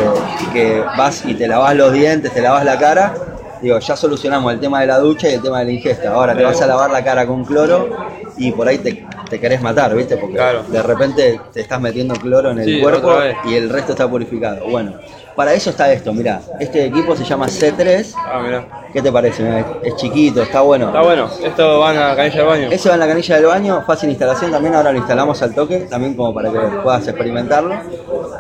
que 0.54 0.84
vas 0.98 1.26
y 1.26 1.34
te 1.34 1.48
lavas 1.48 1.76
los 1.76 1.94
dientes, 1.94 2.34
te 2.34 2.42
lavas 2.42 2.66
la 2.66 2.78
cara, 2.78 3.14
digo, 3.62 3.80
ya 3.80 3.96
solucionamos 3.96 4.54
el 4.54 4.60
tema 4.60 4.82
de 4.82 4.88
la 4.88 5.00
ducha 5.00 5.30
y 5.30 5.34
el 5.36 5.42
tema 5.42 5.60
de 5.60 5.66
la 5.66 5.72
ingesta, 5.72 6.14
ahora 6.14 6.36
te 6.36 6.44
vas 6.44 6.62
a 6.62 6.68
lavar 6.68 6.92
la 6.92 7.04
cara 7.04 7.26
con 7.26 7.46
cloro 7.46 7.90
y 8.38 8.52
por 8.52 8.68
ahí 8.68 8.78
te, 8.80 9.06
te 9.32 9.40
querés 9.40 9.62
matar, 9.62 9.96
¿viste? 9.96 10.18
Porque 10.18 10.36
Claro. 10.36 10.64
de 10.68 10.84
repente 10.84 11.40
te 11.54 11.62
estás 11.62 11.80
metiendo 11.80 12.14
cloro 12.16 12.52
en 12.52 12.60
el 12.60 12.66
Sí, 12.66 12.82
cuerpo 12.82 13.14
y 13.46 13.56
el 13.56 13.70
resto 13.70 13.94
está 13.94 14.08
purificado. 14.10 14.68
Bueno, 14.70 14.96
para 15.38 15.54
eso 15.54 15.70
está 15.70 15.90
esto, 15.94 16.12
mirá, 16.14 16.42
este 16.60 16.86
equipo 16.86 17.16
se 17.16 17.24
llama 17.24 17.48
C3, 17.48 18.14
Ah, 18.18 18.42
mirá. 18.46 18.68
¿Qué 18.92 19.02
te 19.02 19.10
parece? 19.10 19.42
Mirá, 19.42 19.66
Es 19.84 19.96
chiquito, 19.96 20.42
está 20.42 20.60
bueno. 20.60 20.88
Está 20.88 21.02
bueno. 21.02 21.30
Esto 21.44 21.80
va 21.80 21.92
en 21.94 22.00
la 22.02 22.14
canilla 22.16 22.36
del 22.40 22.46
baño. 22.46 22.68
Ese 22.72 22.90
va 22.90 22.96
en 22.96 23.00
la 23.00 23.08
canilla 23.08 23.36
del 23.38 23.46
baño, 23.46 23.84
fácil 23.88 24.10
instalación 24.10 24.52
también, 24.52 24.76
ahora 24.76 24.92
lo 24.92 24.98
instalamos 24.98 25.42
al 25.42 25.56
toque, 25.56 25.78
también 25.90 26.14
como 26.14 26.34
para 26.34 26.52
que 26.52 26.60
puedas 26.84 27.08
experimentarlo. 27.08 27.76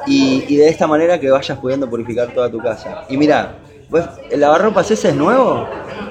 Y, 0.07 0.43
y 0.49 0.57
de 0.57 0.67
esta 0.67 0.87
manera 0.87 1.17
que 1.21 1.31
vayas 1.31 1.57
pudiendo 1.57 1.89
purificar 1.89 2.27
toda 2.33 2.49
tu 2.51 2.57
casa. 2.59 3.05
Y 3.07 3.15
mira, 3.15 3.53
¿el 4.29 4.39
lavarropas 4.39 4.89
ese 4.91 5.09
es 5.09 5.15
nuevo? 5.15 5.67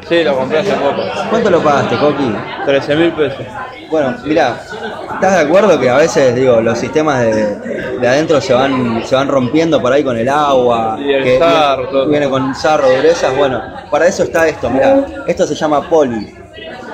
Sí, 0.08 0.24
lo 0.24 0.36
compré 0.36 0.58
hace 0.58 0.72
poco. 0.72 1.02
¿Cuánto 1.30 1.50
lo 1.50 1.60
pagaste, 1.60 1.96
Coqui? 1.96 2.34
13 2.66 2.96
mil 2.96 3.12
pesos. 3.12 3.44
Bueno, 3.90 4.16
mira, 4.24 4.60
¿estás 5.14 5.34
de 5.34 5.40
acuerdo 5.40 5.78
que 5.78 5.90
a 5.90 5.96
veces 5.96 6.34
digo 6.34 6.60
los 6.60 6.78
sistemas 6.78 7.20
de, 7.22 7.98
de 7.98 8.08
adentro 8.08 8.40
se 8.40 8.54
van 8.54 9.02
se 9.04 9.14
van 9.16 9.28
rompiendo 9.28 9.80
por 9.80 9.92
ahí 9.92 10.04
con 10.04 10.16
el 10.16 10.28
agua? 10.28 10.96
Y 11.00 11.12
el 11.12 11.24
que 11.24 11.38
sarro, 11.38 11.82
viene, 11.82 11.90
todo. 11.92 12.08
viene 12.08 12.30
con 12.30 12.54
sarro, 12.54 12.88
durezas, 12.88 13.36
bueno, 13.36 13.62
para 13.90 14.06
eso 14.06 14.22
está 14.22 14.46
esto, 14.46 14.70
mira, 14.70 15.04
esto 15.26 15.46
se 15.46 15.54
llama 15.54 15.88
poli. 15.88 16.39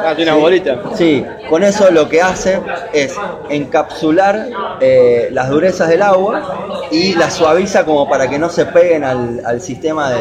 Ah, 0.05 0.15
tiene 0.15 0.33
una 0.33 0.41
bolita. 0.41 0.79
Sí, 0.95 1.25
con 1.49 1.62
eso 1.62 1.91
lo 1.91 2.09
que 2.09 2.21
hace 2.23 2.61
es 2.93 3.15
encapsular 3.49 4.49
eh, 4.81 5.29
las 5.33 5.49
durezas 5.49 5.88
del 5.88 6.03
agua 6.03 6.88
y 6.91 7.15
las 7.15 7.35
suaviza 7.35 7.85
como 7.85 8.09
para 8.09 8.29
que 8.29 8.38
no 8.38 8.49
se 8.49 8.67
peguen 8.67 9.05
al, 9.05 9.43
al 9.45 9.61
sistema 9.61 10.11
de, 10.11 10.21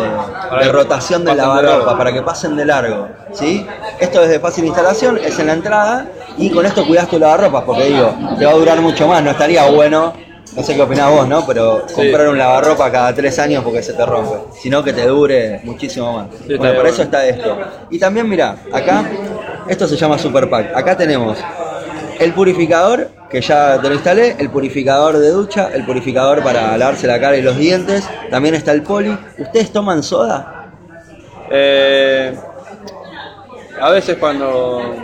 de 0.63 0.71
rotación 0.71 1.23
de 1.25 1.35
lavarropa, 1.35 1.97
para 1.97 2.11
que 2.13 2.21
pasen 2.21 2.55
de 2.55 2.65
largo. 2.65 3.07
¿sí? 3.33 3.65
Esto 3.99 4.21
es 4.21 4.29
de 4.29 4.39
fácil 4.39 4.65
instalación, 4.65 5.17
es 5.17 5.37
en 5.39 5.47
la 5.47 5.53
entrada 5.53 6.07
y 6.37 6.49
con 6.49 6.65
esto 6.65 6.85
cuidas 6.85 7.07
tu 7.07 7.19
lavarropas, 7.19 7.63
porque 7.63 7.85
digo, 7.85 8.13
te 8.37 8.45
va 8.45 8.51
a 8.51 8.55
durar 8.55 8.79
mucho 8.81 9.07
más, 9.07 9.23
no 9.23 9.31
estaría 9.31 9.65
bueno. 9.69 10.13
No 10.55 10.63
sé 10.63 10.73
qué 10.73 10.83
opinás 10.83 11.11
vos, 11.11 11.27
¿no? 11.27 11.45
Pero 11.45 11.85
comprar 11.93 12.29
un 12.29 12.37
lavarropa 12.37 12.89
cada 12.89 13.13
tres 13.13 13.37
años 13.39 13.61
porque 13.61 13.83
se 13.83 13.91
te 13.91 14.05
rompe. 14.05 14.37
Sino 14.61 14.81
que 14.81 14.93
te 14.93 15.05
dure 15.05 15.59
muchísimo 15.65 16.13
más. 16.13 16.27
Sí, 16.47 16.55
bueno, 16.55 16.73
bien. 16.75 16.85
eso 16.85 17.01
está 17.01 17.25
esto. 17.25 17.57
Y 17.89 17.99
también, 17.99 18.29
mira, 18.29 18.55
acá, 18.71 19.03
esto 19.67 19.87
se 19.87 19.95
llama 19.95 20.17
Super 20.17 20.49
Pack. 20.49 20.75
Acá 20.75 20.95
tenemos 20.97 21.37
el 22.19 22.33
purificador, 22.33 23.09
que 23.29 23.41
ya 23.41 23.79
te 23.81 23.87
lo 23.87 23.95
instalé, 23.95 24.35
el 24.39 24.49
purificador 24.49 25.17
de 25.17 25.29
ducha, 25.29 25.69
el 25.73 25.85
purificador 25.85 26.43
para 26.43 26.77
lavarse 26.77 27.07
la 27.07 27.19
cara 27.19 27.37
y 27.37 27.41
los 27.41 27.57
dientes. 27.57 28.07
También 28.29 28.55
está 28.55 28.71
el 28.71 28.83
poli. 28.83 29.17
¿Ustedes 29.37 29.71
toman 29.71 30.03
soda? 30.03 30.69
Eh, 31.49 32.35
a 33.79 33.89
veces 33.89 34.17
cuando, 34.17 34.95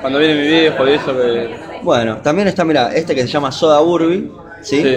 cuando 0.00 0.18
viene 0.18 0.34
mi 0.34 0.46
viejo 0.46 0.86
y 0.86 0.92
eso 0.92 1.16
que... 1.16 1.56
Bueno, 1.82 2.18
también 2.18 2.48
está, 2.48 2.64
mira, 2.64 2.92
este 2.94 3.14
que 3.14 3.22
se 3.22 3.28
llama 3.28 3.50
Soda 3.50 3.80
Burby, 3.80 4.32
¿sí? 4.60 4.82
Sí. 4.82 4.96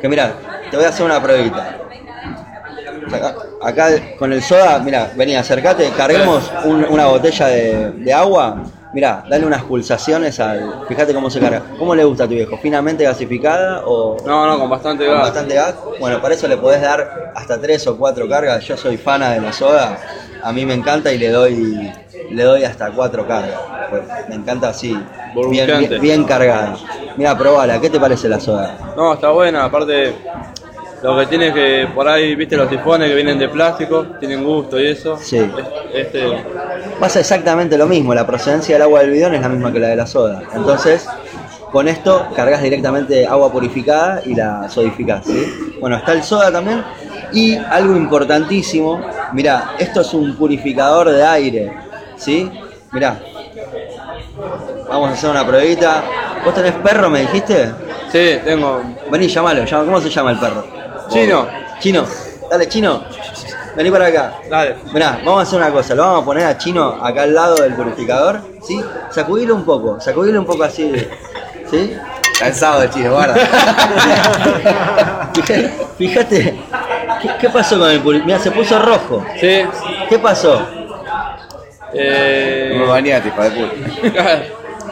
Que 0.00 0.08
mira, 0.08 0.34
te 0.70 0.76
voy 0.76 0.84
a 0.84 0.90
hacer 0.90 1.06
una 1.06 1.22
pruebita. 1.22 1.78
Acá, 3.60 3.90
con 4.18 4.32
el 4.32 4.42
soda, 4.42 4.78
mira, 4.80 5.10
vení, 5.16 5.34
acercate, 5.36 5.90
carguemos 5.96 6.50
un- 6.64 6.84
una 6.84 7.06
botella 7.06 7.46
de, 7.48 7.90
de 7.92 8.12
agua. 8.12 8.62
Mira, 8.92 9.24
dale 9.28 9.44
unas 9.44 9.64
pulsaciones 9.64 10.40
al. 10.40 10.84
Fíjate 10.88 11.12
cómo 11.12 11.28
se 11.28 11.40
carga. 11.40 11.62
¿Cómo 11.78 11.94
le 11.94 12.04
gusta 12.04 12.24
a 12.24 12.26
tu 12.26 12.34
viejo? 12.34 12.56
¿Finamente 12.56 13.04
gasificada 13.04 13.82
o 13.84 14.16
No, 14.24 14.46
no, 14.46 14.58
con 14.58 14.70
bastante 14.70 15.04
con 15.04 15.14
gas. 15.14 15.22
bastante 15.24 15.54
gas? 15.54 15.74
Bueno, 16.00 16.20
para 16.22 16.34
eso 16.34 16.48
le 16.48 16.56
podés 16.56 16.80
dar 16.80 17.32
hasta 17.34 17.60
tres 17.60 17.86
o 17.86 17.96
cuatro 17.98 18.26
cargas. 18.28 18.64
Yo 18.64 18.76
soy 18.78 18.96
fana 18.96 19.30
de 19.32 19.40
la 19.42 19.52
soda, 19.52 19.98
a 20.42 20.52
mí 20.52 20.64
me 20.64 20.72
encanta 20.74 21.12
y 21.12 21.18
le 21.18 21.28
doy 21.30 21.92
le 22.30 22.42
doy 22.42 22.64
hasta 22.64 22.90
cuatro 22.90 23.26
cargas. 23.26 23.58
Pues 23.90 24.02
me 24.28 24.36
encanta 24.36 24.70
así, 24.70 24.88
bien, 24.88 25.06
Burbujeante. 25.34 25.88
bien, 25.88 26.00
bien 26.00 26.24
cargada. 26.24 26.76
Mira, 27.16 27.36
probala, 27.36 27.78
¿qué 27.80 27.90
te 27.90 27.98
parece 28.00 28.28
la 28.28 28.40
soda? 28.40 28.78
No, 28.96 29.12
está 29.14 29.30
buena, 29.30 29.64
aparte 29.64 30.14
Lo 31.02 31.16
que 31.18 31.26
tiene 31.26 31.48
es 31.48 31.54
que 31.54 31.88
por 31.94 32.08
ahí, 32.08 32.34
viste, 32.34 32.56
los 32.56 32.68
sifones 32.68 33.08
que 33.08 33.14
vienen 33.14 33.38
de 33.38 33.48
plástico, 33.48 34.04
tienen 34.18 34.42
gusto 34.44 34.80
y 34.80 34.86
eso. 34.88 35.16
Sí. 35.16 35.36
Es- 35.38 36.06
Este, 36.06 36.24
Pasa 37.00 37.20
exactamente 37.20 37.78
lo 37.78 37.86
mismo, 37.86 38.14
la 38.14 38.26
procedencia 38.26 38.74
del 38.74 38.82
agua 38.82 39.00
del 39.00 39.10
bidón 39.12 39.34
es 39.34 39.40
la 39.40 39.48
misma 39.48 39.72
que 39.72 39.78
la 39.78 39.88
de 39.88 39.96
la 39.96 40.06
soda. 40.06 40.42
Entonces, 40.54 41.06
con 41.72 41.86
esto 41.88 42.26
cargas 42.34 42.62
directamente 42.62 43.26
agua 43.26 43.50
purificada 43.52 44.20
y 44.24 44.34
la 44.34 44.68
sodificás. 44.68 45.24
¿sí? 45.24 45.76
Bueno, 45.80 45.96
está 45.96 46.12
el 46.12 46.22
soda 46.22 46.50
también. 46.50 46.82
Y 47.32 47.56
algo 47.56 47.96
importantísimo, 47.96 49.00
mirá, 49.32 49.72
esto 49.78 50.00
es 50.00 50.12
un 50.14 50.34
purificador 50.36 51.10
de 51.10 51.24
aire. 51.24 51.72
¿Sí? 52.16 52.50
Mirá. 52.92 53.18
Vamos 54.88 55.10
a 55.10 55.12
hacer 55.12 55.30
una 55.30 55.46
pruebita. 55.46 56.02
¿Vos 56.44 56.54
tenés 56.54 56.72
perro, 56.74 57.08
me 57.10 57.20
dijiste? 57.20 57.70
sí, 58.10 58.38
tengo. 58.44 58.80
Vení, 59.10 59.28
llamalo. 59.28 59.64
llama- 59.64 59.84
¿Cómo 59.84 60.00
se 60.00 60.08
llama 60.10 60.30
el 60.32 60.38
perro? 60.38 60.64
Chino. 61.08 61.46
Chino. 61.80 62.04
Dale, 62.50 62.68
Chino. 62.68 63.02
Vení 63.76 63.90
para 63.90 64.06
acá. 64.06 64.32
Dale. 64.50 64.76
Mirá, 64.92 65.20
vamos 65.24 65.40
a 65.40 65.42
hacer 65.42 65.58
una 65.60 65.70
cosa, 65.70 65.94
lo 65.94 66.02
vamos 66.02 66.22
a 66.22 66.24
poner 66.24 66.46
a 66.46 66.58
Chino 66.58 66.98
acá 67.02 67.22
al 67.22 67.34
lado 67.34 67.56
del 67.56 67.74
purificador, 67.74 68.40
¿sí? 68.66 68.80
Sacudilo 69.10 69.54
un 69.54 69.64
poco, 69.64 70.00
sacudilo 70.00 70.40
un 70.40 70.46
poco 70.46 70.64
así, 70.64 70.92
¿sí? 71.70 71.96
Cansado 72.38 72.80
de 72.82 72.90
chino, 72.90 73.12
guarda. 73.12 73.34
Fíjate, 75.34 75.70
fíjate, 75.98 76.60
¿qué, 77.22 77.30
qué 77.40 77.48
pasó 77.50 77.78
con 77.78 77.90
el 77.90 78.00
purificador? 78.00 78.26
Mirá, 78.26 78.38
se 78.38 78.50
puso 78.50 78.78
rojo. 78.80 79.24
Sí. 79.40 79.62
¿Qué 80.08 80.18
pasó? 80.18 80.60
Eh, 81.92 82.72
No 82.74 82.80
me 82.80 82.86
bañaste, 82.86 83.28
hijo 83.28 83.42
de 83.42 83.50
puta. 83.50 84.42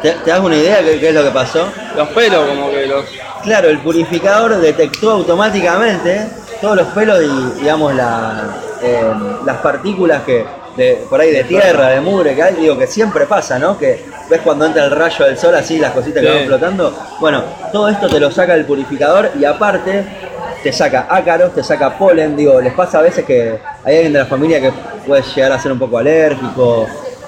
¿Te, 0.07 0.13
te 0.13 0.31
das 0.31 0.39
una 0.39 0.55
idea 0.55 0.83
de 0.83 1.01
qué 1.01 1.09
es 1.09 1.15
lo 1.17 1.25
que 1.25 1.33
pasó? 1.33 1.67
los 1.97 2.09
pelos, 2.11 2.47
como 2.47 2.71
que 2.71 2.87
los. 2.87 3.05
Claro, 3.43 3.69
el 3.69 3.81
purificador 3.81 4.57
detectó 4.61 5.11
automáticamente 5.11 6.29
todos 6.61 6.77
los 6.77 6.87
pelos 6.89 7.21
y, 7.25 7.61
digamos, 7.61 7.93
la, 7.93 8.57
eh, 8.81 9.03
las 9.45 9.57
partículas 9.57 10.23
que 10.23 10.45
de, 10.77 11.05
por 11.11 11.21
ahí 11.21 11.33
de 11.33 11.43
tierra, 11.43 11.89
de 11.89 12.01
mugre, 12.01 12.37
que 12.37 12.43
hay, 12.45 12.55
digo 12.55 12.79
que 12.79 12.87
siempre 12.87 13.27
pasa, 13.27 13.59
¿no? 13.59 13.77
Que 13.77 14.05
ves 14.31 14.43
cuando 14.43 14.67
entra 14.67 14.85
el 14.85 14.93
rayo 14.93 15.25
del 15.25 15.37
sol 15.37 15.57
así, 15.57 15.77
las 15.77 15.91
cositas 15.91 16.23
que 16.23 16.31
van 16.31 16.47
flotando. 16.47 16.97
Bueno, 17.19 17.43
todo 17.73 17.89
esto 17.89 18.09
te 18.09 18.21
lo 18.21 18.31
saca 18.31 18.55
el 18.55 18.65
purificador 18.65 19.33
y 19.37 19.45
aparte 19.45 20.05
te 20.63 20.73
saca 20.73 21.09
ácaros, 21.11 21.53
te 21.53 21.65
saca 21.65 21.99
polen, 21.99 22.37
digo, 22.37 22.61
les 22.61 22.75
pasa 22.75 23.01
a 23.01 23.03
veces 23.03 23.25
que 23.25 23.59
hay 23.83 23.97
alguien 23.97 24.13
de 24.13 24.21
la 24.21 24.27
familia 24.27 24.61
que 24.61 24.71
puede 25.05 25.23
llegar 25.35 25.51
a 25.51 25.59
ser 25.59 25.73
un 25.73 25.81
poco 25.81 25.99
alérgico 25.99 26.87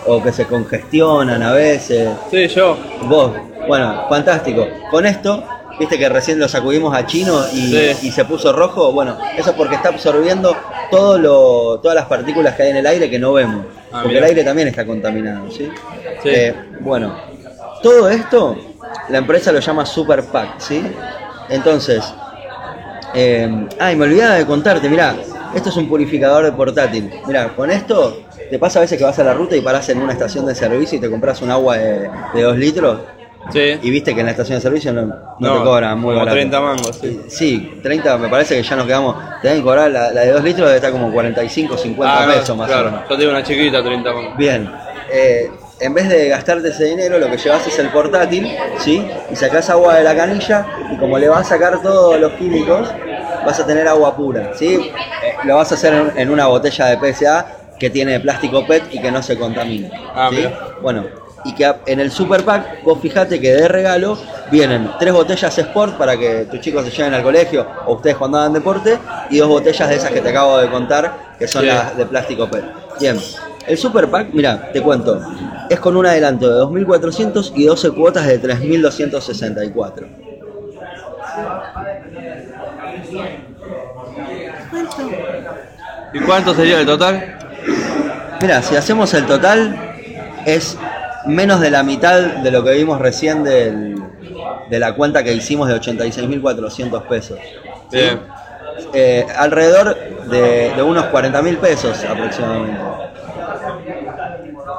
o 0.09 0.23
que 0.23 0.33
se 0.33 0.47
congestionan 0.47 1.43
a 1.43 1.53
veces. 1.53 2.09
Sí, 2.31 2.49
yo. 2.49 2.77
Vos, 3.03 3.33
bueno, 3.67 4.07
fantástico. 4.09 4.67
Con 4.91 5.05
esto, 5.07 5.45
viste 5.79 5.99
que 5.99 6.09
recién 6.09 6.39
lo 6.39 6.49
sacudimos 6.49 6.95
a 6.97 7.07
Chino 7.07 7.41
y, 7.53 7.73
Sí. 7.95 8.09
y 8.09 8.11
se 8.11 8.25
puso 8.25 8.53
rojo. 8.53 8.91
Bueno, 8.93 9.19
eso 9.37 9.51
es 9.51 9.57
porque 9.57 9.75
está 9.77 9.91
absorbiendo 9.91 10.57
todo 10.91 11.19
lo, 11.19 11.81
todas 11.81 11.95
las 11.95 12.07
partículas 12.07 12.55
que 12.55 12.63
hay 12.65 12.71
en 12.71 12.77
el 12.79 12.87
aire 12.87 13.11
que 13.11 13.19
no 13.19 13.35
vemos. 13.35 13.67
Ah, 13.93 14.01
porque 14.03 14.19
el 14.19 14.25
aire 14.25 14.43
también 14.45 14.69
está 14.69 14.87
contaminado, 14.87 15.51
¿sí? 15.51 15.71
Sí. 16.23 16.29
Eh, 16.31 16.55
bueno, 16.81 17.15
todo 17.83 18.09
esto, 18.09 18.57
la 19.11 19.19
empresa 19.19 19.53
lo 19.53 19.61
llama 19.61 19.85
Super 19.85 20.25
Pack, 20.25 20.59
¿sí? 20.59 20.83
Entonces, 21.51 22.03
eh, 23.15 23.67
ay, 23.79 23.97
me 23.97 24.05
olvidaba 24.05 24.35
de 24.35 24.47
contarte, 24.47 24.89
mirá, 24.89 25.15
esto 25.55 25.71
es 25.71 25.77
un 25.77 25.89
purificador 25.89 26.45
de 26.45 26.53
portátil. 26.53 27.11
Mirá, 27.27 27.49
con 27.55 27.71
esto 27.71 28.19
te 28.51 28.59
pasa 28.59 28.79
a 28.79 28.83
veces 28.83 28.99
que 28.99 29.05
vas 29.05 29.19
a 29.19 29.25
la 29.25 29.35
ruta 29.35 29.57
y 29.57 29.61
parás 29.61 29.89
en 29.89 29.99
una 30.03 30.13
estación 30.13 30.47
de 30.47 30.55
servicio 30.55 30.99
y 30.99 31.01
te 31.01 31.11
compras 31.11 31.41
un 31.43 31.51
agua 31.51 31.77
de, 31.77 32.11
de 32.35 32.43
2 32.43 32.57
litros 32.57 32.99
Sí. 33.53 33.79
y 33.83 33.91
viste 33.91 34.15
que 34.15 34.21
en 34.21 34.27
la 34.27 34.33
estación 34.33 34.59
de 34.59 34.63
servicio 34.63 34.93
no, 34.93 35.03
no 35.39 35.59
te 35.59 35.65
cobran 35.65 35.99
muy 35.99 36.09
como 36.13 36.19
barato. 36.19 36.35
30 36.35 36.61
mangos, 36.61 36.99
sí. 37.01 37.21
Sí, 37.29 37.81
30 37.83 38.19
me 38.19 38.29
parece 38.29 38.57
que 38.57 38.63
ya 38.63 38.77
nos 38.77 38.85
quedamos, 38.87 39.17
te 39.41 39.49
deben 39.49 39.63
cobrar 39.63 39.91
la, 39.91 40.11
la 40.11 40.21
de 40.23 40.33
2 40.33 40.45
litros 40.45 40.67
debe 40.67 40.77
estar 40.77 40.93
como 40.93 41.11
45, 41.11 41.79
50 41.79 42.23
Ah, 42.23 42.27
no, 42.27 42.33
pesos 42.35 42.57
más 42.57 42.69
o 42.69 42.73
claro. 42.73 42.91
menos. 42.91 43.09
Yo 43.09 43.17
tengo 43.17 43.31
una 43.31 43.43
chiquita, 43.43 43.83
30 43.83 44.13
mangos. 44.13 44.37
Bien, 44.37 44.71
eh, 45.11 45.51
en 45.81 45.95
vez 45.95 46.09
de 46.11 46.29
gastarte 46.29 46.69
ese 46.69 46.85
dinero, 46.87 47.19
lo 47.19 47.31
que 47.31 47.39
llevas 47.39 47.67
es 47.67 47.79
el 47.79 47.89
portátil, 47.91 48.55
¿sí? 48.81 49.07
Y 49.31 49.37
sacás 49.37 49.71
agua 49.71 49.95
de 49.95 50.05
la 50.05 50.15
canilla 50.15 50.67
y 50.93 50.97
como 50.99 51.17
le 51.19 51.29
vas 51.29 51.47
a 51.47 51.49
sacar 51.51 51.81
todos 51.81 52.21
los 52.21 52.33
químicos, 52.33 52.93
vas 53.47 53.61
a 53.61 53.65
tener 53.65 53.87
agua 53.89 54.15
pura, 54.17 54.51
¿sí? 54.55 54.75
Eh, 54.75 55.35
lo 55.45 55.57
vas 55.57 55.71
a 55.73 55.77
hacer 55.77 55.95
en, 55.95 56.13
en 56.19 56.29
una 56.31 56.49
botella 56.49 56.87
de 56.87 57.13
PSA 57.15 57.47
que 57.79 57.91
tiene 57.91 58.19
plástico 58.21 58.67
PET 58.67 58.85
y 58.93 59.01
que 59.01 59.11
no 59.11 59.23
se 59.23 59.39
contamina. 59.39 59.91
Ah, 60.15 60.31
¿sí? 60.33 60.45
Bueno, 60.83 61.05
y 61.45 61.55
que 61.55 61.73
en 61.87 62.01
el 62.01 62.11
Super 62.11 62.45
Pack, 62.45 62.83
vos 62.83 62.99
fijate 63.01 63.41
que 63.41 63.53
de 63.55 63.69
regalo 63.69 64.19
vienen 64.51 64.91
tres 64.99 65.13
botellas 65.13 65.57
Sport 65.57 65.97
para 65.97 66.17
que 66.17 66.47
tus 66.51 66.61
chicos 66.61 66.85
se 66.85 66.91
lleven 66.91 67.15
al 67.15 67.23
colegio 67.23 67.67
o 67.87 67.95
ustedes 67.95 68.17
cuando 68.17 68.39
hagan 68.39 68.53
deporte 68.53 68.99
y 69.31 69.39
dos 69.39 69.49
botellas 69.49 69.89
de 69.89 69.95
esas 69.97 70.11
que 70.11 70.21
te 70.21 70.31
acabo 70.31 70.59
de 70.59 70.69
contar, 70.69 71.37
que 71.39 71.47
son 71.47 71.63
Sí. 71.63 71.69
las 71.69 71.97
de 71.97 72.07
plástico 72.07 72.49
PET. 72.51 72.65
Bien, 73.01 73.17
el 73.67 73.79
Super 73.79 74.09
Pack, 74.11 74.29
mira, 74.33 74.71
te 74.73 74.83
cuento, 74.83 75.21
es 75.71 75.79
con 75.79 75.97
un 75.97 76.07
adelanto 76.07 76.49
de 76.53 76.61
2.400 76.61 77.53
y 77.55 77.65
12 77.67 77.91
cuotas 77.93 78.27
de 78.27 78.39
3.264. 78.41 80.07
¿Y 86.13 86.21
cuánto 86.21 86.55
sería 86.55 86.81
el 86.81 86.87
total? 86.87 87.39
Mira, 88.41 88.63
si 88.63 88.77
hacemos 88.77 89.13
el 89.15 89.27
total, 89.27 89.77
es 90.47 90.79
menos 91.27 91.61
de 91.61 91.71
la 91.71 91.83
mitad 91.83 92.21
de 92.21 92.51
lo 92.51 92.63
que 92.65 92.73
vimos 92.73 92.99
recién 93.01 93.43
del- 93.45 94.03
de 94.71 94.79
la 94.79 94.95
cuenta 94.95 95.23
que 95.25 95.33
hicimos 95.33 95.69
de 95.69 95.75
86.400 95.75 97.03
pesos. 97.05 97.39
¿sí? 97.91 97.99
Bien. 97.99 98.21
Eh, 98.95 99.27
alrededor 99.37 99.97
de, 100.31 100.73
de 100.75 100.83
unos 100.83 101.07
40.000 101.07 101.59
pesos 101.59 102.03
aproximadamente. 102.05 102.79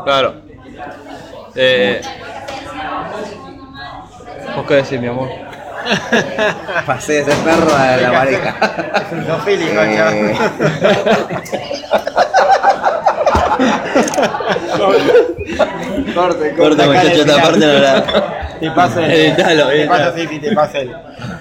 Claro. 0.05 0.33
Eh, 1.55 2.01
¿Vos 4.55 4.65
qué 4.67 4.75
decís, 4.75 4.99
mi 5.01 5.07
amor? 5.07 5.29
Pasé 6.85 7.23
de 7.23 7.25
ser 7.25 7.35
perro 7.43 7.75
a 7.75 7.97
la 7.97 8.11
pareja. 8.11 8.55
Es 8.95 9.11
un 9.11 9.25
Eh, 9.47 10.37
Corte, 16.15 16.53
Corte, 16.55 16.85
muchacho, 16.85 17.07
esta 17.21 17.41
parte 17.41 17.59
no 17.59 17.73
la. 17.73 18.55
Te 18.59 18.71
paso 18.71 18.99
el. 18.99 19.11
Editalo, 19.11 19.67
Te 19.67 19.85
paso, 19.88 20.11
sí, 20.15 20.27
sí, 20.27 20.39
te 20.39 20.51
paso 20.55 20.77
el. 20.77 20.95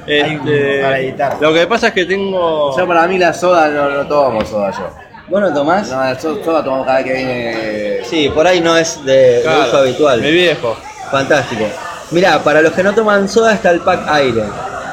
Este, 0.07 0.81
para 0.83 0.99
editar. 1.01 1.37
Lo 1.41 1.53
que 1.53 1.67
pasa 1.67 1.89
es 1.89 1.93
que 1.95 2.05
tengo. 2.05 2.77
Yo 2.77 2.87
para 2.87 3.07
mí 3.07 3.19
la 3.19 3.33
soda 3.35 3.69
no, 3.69 3.91
no 3.91 4.07
tomo 4.07 4.45
soda 4.45 4.71
yo. 4.71 4.89
Bueno, 5.29 5.53
Tomás. 5.53 5.91
No, 5.91 5.97
la 6.01 6.19
so- 6.19 6.43
soda 6.43 6.65
tomamos 6.65 6.87
cada 6.87 6.99
vez 6.99 7.07
que 7.07 7.13
viene. 7.15 7.99
Sí, 8.05 8.31
por 8.35 8.47
ahí 8.47 8.61
no 8.61 8.77
es 8.77 9.05
de, 9.05 9.13
de 9.13 9.43
Claro, 9.43 9.63
uso 9.69 9.77
habitual. 9.79 10.21
Mi 10.23 10.31
viejo. 10.31 10.77
Fantástico. 11.11 11.65
Mirá, 12.11 12.39
para 12.43 12.63
los 12.63 12.73
que 12.73 12.83
no 12.83 12.95
toman 12.95 13.29
soda 13.29 13.53
está 13.53 13.71
el 13.71 13.81
pack 13.81 14.01
aire, 14.09 14.45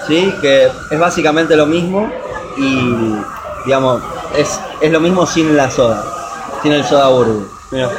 ¿sí? 0.07 0.33
Que 0.41 0.65
es 0.91 0.99
básicamente 0.99 1.55
lo 1.55 1.65
mismo 1.65 2.11
y, 2.57 3.15
digamos, 3.65 4.01
es, 4.37 4.59
es 4.81 4.91
lo 4.91 4.99
mismo 4.99 5.25
sin 5.25 5.55
la 5.55 5.71
soda, 5.71 6.03
sin 6.61 6.73
el 6.73 6.83
soda 6.83 7.07
burbu. 7.07 7.47
Mira. 7.71 7.89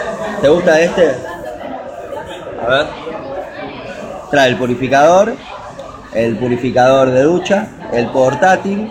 ¿Te 0.40 0.48
gusta 0.48 0.80
este? 0.80 1.14
A 2.62 2.68
ver. 2.68 2.86
Trae 4.30 4.48
el 4.48 4.56
purificador, 4.56 5.34
el 6.14 6.36
purificador 6.36 7.10
de 7.10 7.22
ducha, 7.22 7.68
el 7.92 8.06
portátil, 8.08 8.90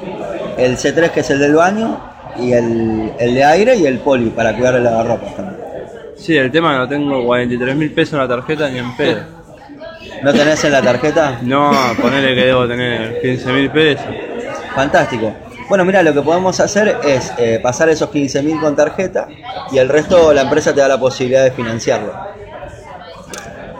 el 0.57 0.77
C3 0.77 1.11
que 1.11 1.19
es 1.21 1.29
el 1.29 1.39
del 1.39 1.55
baño 1.55 1.99
y 2.37 2.53
el, 2.53 3.13
el 3.19 3.35
de 3.35 3.43
aire 3.43 3.75
y 3.75 3.85
el 3.85 3.99
poli 3.99 4.29
para 4.29 4.53
cuidar 4.55 4.75
el 4.75 4.83
lavarropas 4.83 5.35
también. 5.35 5.59
Sí, 6.17 6.37
el 6.37 6.51
tema 6.51 6.71
que 6.71 6.77
no 6.77 6.87
tengo 6.87 7.25
43 7.25 7.75
mil 7.75 7.91
pesos 7.91 8.13
en 8.13 8.19
la 8.19 8.27
tarjeta 8.27 8.69
ni 8.69 8.79
en 8.79 8.95
pedo. 8.95 9.21
¿No 10.23 10.33
tenés 10.33 10.63
en 10.63 10.71
la 10.71 10.81
tarjeta? 10.81 11.39
No, 11.41 11.71
ponele 12.01 12.33
que 12.33 12.45
debo 12.45 12.67
tener 12.67 13.21
15 13.21 13.51
mil 13.51 13.69
pesos. 13.69 14.05
Fantástico. 14.73 15.33
Bueno, 15.67 15.83
mira, 15.83 16.03
lo 16.03 16.13
que 16.13 16.21
podemos 16.21 16.59
hacer 16.59 16.99
es 17.03 17.33
eh, 17.37 17.59
pasar 17.61 17.89
esos 17.89 18.11
15.000 18.11 18.61
con 18.61 18.75
tarjeta 18.75 19.27
y 19.71 19.77
el 19.79 19.89
resto 19.89 20.31
la 20.33 20.41
empresa 20.43 20.73
te 20.73 20.81
da 20.81 20.87
la 20.87 20.99
posibilidad 20.99 21.43
de 21.43 21.51
financiarlo. 21.51 22.13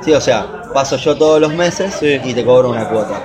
Sí, 0.01 0.11
o 0.13 0.21
sea, 0.21 0.45
paso 0.73 0.97
yo 0.97 1.15
todos 1.15 1.39
los 1.39 1.53
meses 1.53 1.93
Sí. 1.99 2.19
y 2.23 2.33
te 2.33 2.43
cobro 2.43 2.69
una 2.69 2.87
cuota. 2.89 3.21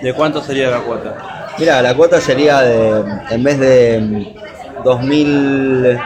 ¿De 0.00 0.12
cuánto 0.12 0.42
sería 0.42 0.70
la 0.70 0.80
cuota? 0.80 1.16
Mira, 1.58 1.80
la 1.80 1.94
cuota 1.94 2.20
sería 2.20 2.60
de, 2.60 3.04
en 3.30 3.42
vez 3.42 3.58
de 3.58 4.00
mm, 4.00 4.84
2.000, 4.84 6.00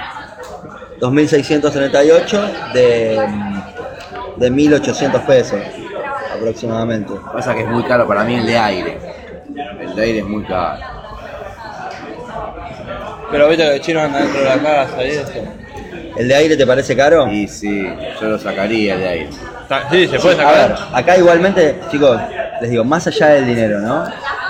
2.638, 1.01 2.73
de, 2.73 3.27
mm, 3.29 4.41
de 4.41 4.51
1.800 4.53 5.21
pesos 5.27 5.61
aproximadamente. 6.35 7.15
Pasa 7.33 7.55
que 7.55 7.63
es 7.63 7.69
muy 7.69 7.83
caro 7.85 8.07
para 8.07 8.23
mí 8.25 8.37
el 8.37 8.47
de 8.47 8.59
aire. 8.59 8.99
El 9.81 9.95
de 9.97 10.03
aire 10.03 10.19
es 10.21 10.25
muy 10.27 10.45
caro. 10.45 10.98
Pero 13.31 13.49
viste 13.49 13.65
que 13.65 13.75
el 13.75 13.81
chino 13.81 14.01
anda 14.01 14.19
dentro 14.21 14.41
de 14.41 14.47
la 14.47 14.59
casa 14.59 15.05
y 15.05 15.11
eso. 15.11 15.33
¿El 16.17 16.29
de 16.29 16.35
aire 16.35 16.57
te 16.57 16.67
parece 16.67 16.97
caro? 16.97 17.31
Y 17.31 17.47
sí, 17.47 17.87
yo 18.21 18.29
lo 18.29 18.39
sacaría 18.39 18.95
el 18.95 19.01
de 19.01 19.09
aire. 19.09 19.29
Sí, 19.91 20.09
se 20.09 20.19
puede 20.19 20.43
A 20.43 20.51
ver, 20.51 20.71
sacar. 20.77 20.89
acá 20.99 21.17
igualmente, 21.19 21.79
chicos, 21.91 22.19
les 22.61 22.71
digo, 22.71 22.85
más 22.85 23.07
allá 23.07 23.29
del 23.29 23.47
dinero, 23.47 23.81
¿no? 23.81 24.05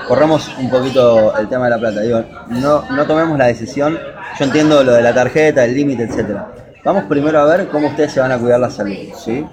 corramos 0.06 0.48
un 0.58 0.70
poquito 0.70 1.36
el 1.36 1.48
tema 1.50 1.64
de 1.64 1.70
la 1.72 1.78
plata. 1.78 2.00
Digo, 2.00 2.24
no, 2.48 2.82
no 2.90 3.06
tomemos 3.06 3.36
la 3.36 3.46
decisión. 3.48 3.98
Yo 4.38 4.44
entiendo 4.46 4.82
lo 4.82 4.94
de 4.94 5.02
la 5.02 5.12
tarjeta, 5.12 5.64
el 5.66 5.74
límite, 5.74 6.04
etcétera. 6.04 6.46
Vamos 6.82 7.04
primero 7.10 7.38
a 7.40 7.44
ver 7.44 7.68
cómo 7.68 7.88
ustedes 7.88 8.12
se 8.12 8.20
van 8.20 8.32
a 8.32 8.38
cuidar 8.38 8.58
la 8.58 8.70
salud, 8.70 8.96
¿sí? 9.22 9.44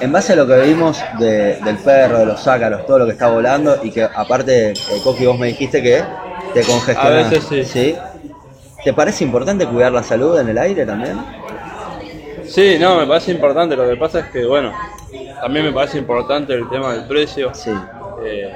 En 0.00 0.12
base 0.12 0.34
a 0.34 0.36
lo 0.36 0.46
que 0.46 0.60
vimos 0.60 1.02
de- 1.18 1.56
del 1.64 1.76
perro, 1.78 2.18
de 2.18 2.26
los 2.26 2.46
ácaros, 2.46 2.86
todo 2.86 3.00
lo 3.00 3.06
que 3.06 3.12
está 3.12 3.26
volando 3.28 3.80
y 3.82 3.90
que 3.90 4.04
aparte, 4.04 4.70
eh, 4.70 4.74
Coqui, 5.02 5.26
vos 5.26 5.38
me 5.40 5.48
dijiste 5.48 5.82
que 5.82 6.04
te 6.52 6.62
congestionás. 6.62 7.26
A 7.26 7.30
veces 7.30 7.68
sí. 7.68 7.96
¿Te 8.84 8.92
parece 8.92 9.24
importante 9.24 9.66
cuidar 9.66 9.92
la 9.92 10.02
salud 10.02 10.38
en 10.38 10.48
el 10.50 10.58
aire 10.58 10.84
también? 10.84 11.18
Sí, 12.46 12.76
no, 12.78 12.96
me 12.96 13.06
parece 13.06 13.32
importante. 13.32 13.74
Lo 13.74 13.88
que 13.88 13.96
pasa 13.96 14.20
es 14.20 14.26
que, 14.26 14.44
bueno, 14.44 14.72
también 15.40 15.64
me 15.64 15.72
parece 15.72 15.98
importante 15.98 16.52
el 16.52 16.68
tema 16.68 16.92
del 16.92 17.06
precio. 17.06 17.54
Sí. 17.54 17.70
Eh, 18.22 18.52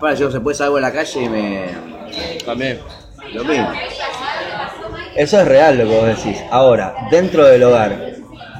Para, 0.00 0.14
yo 0.14 0.30
se 0.30 0.40
puede 0.40 0.56
salgo 0.56 0.78
en 0.78 0.82
la 0.82 0.92
calle 0.92 1.22
y 1.22 1.28
me. 1.28 1.64
también. 2.44 2.80
Lo 3.32 3.44
mismo. 3.44 3.70
Eso 5.14 5.40
es 5.40 5.48
real 5.48 5.78
lo 5.78 5.84
que 5.84 5.96
vos 5.96 6.06
decís. 6.06 6.42
Ahora, 6.50 6.94
dentro 7.10 7.44
del 7.44 7.62
hogar, 7.62 8.14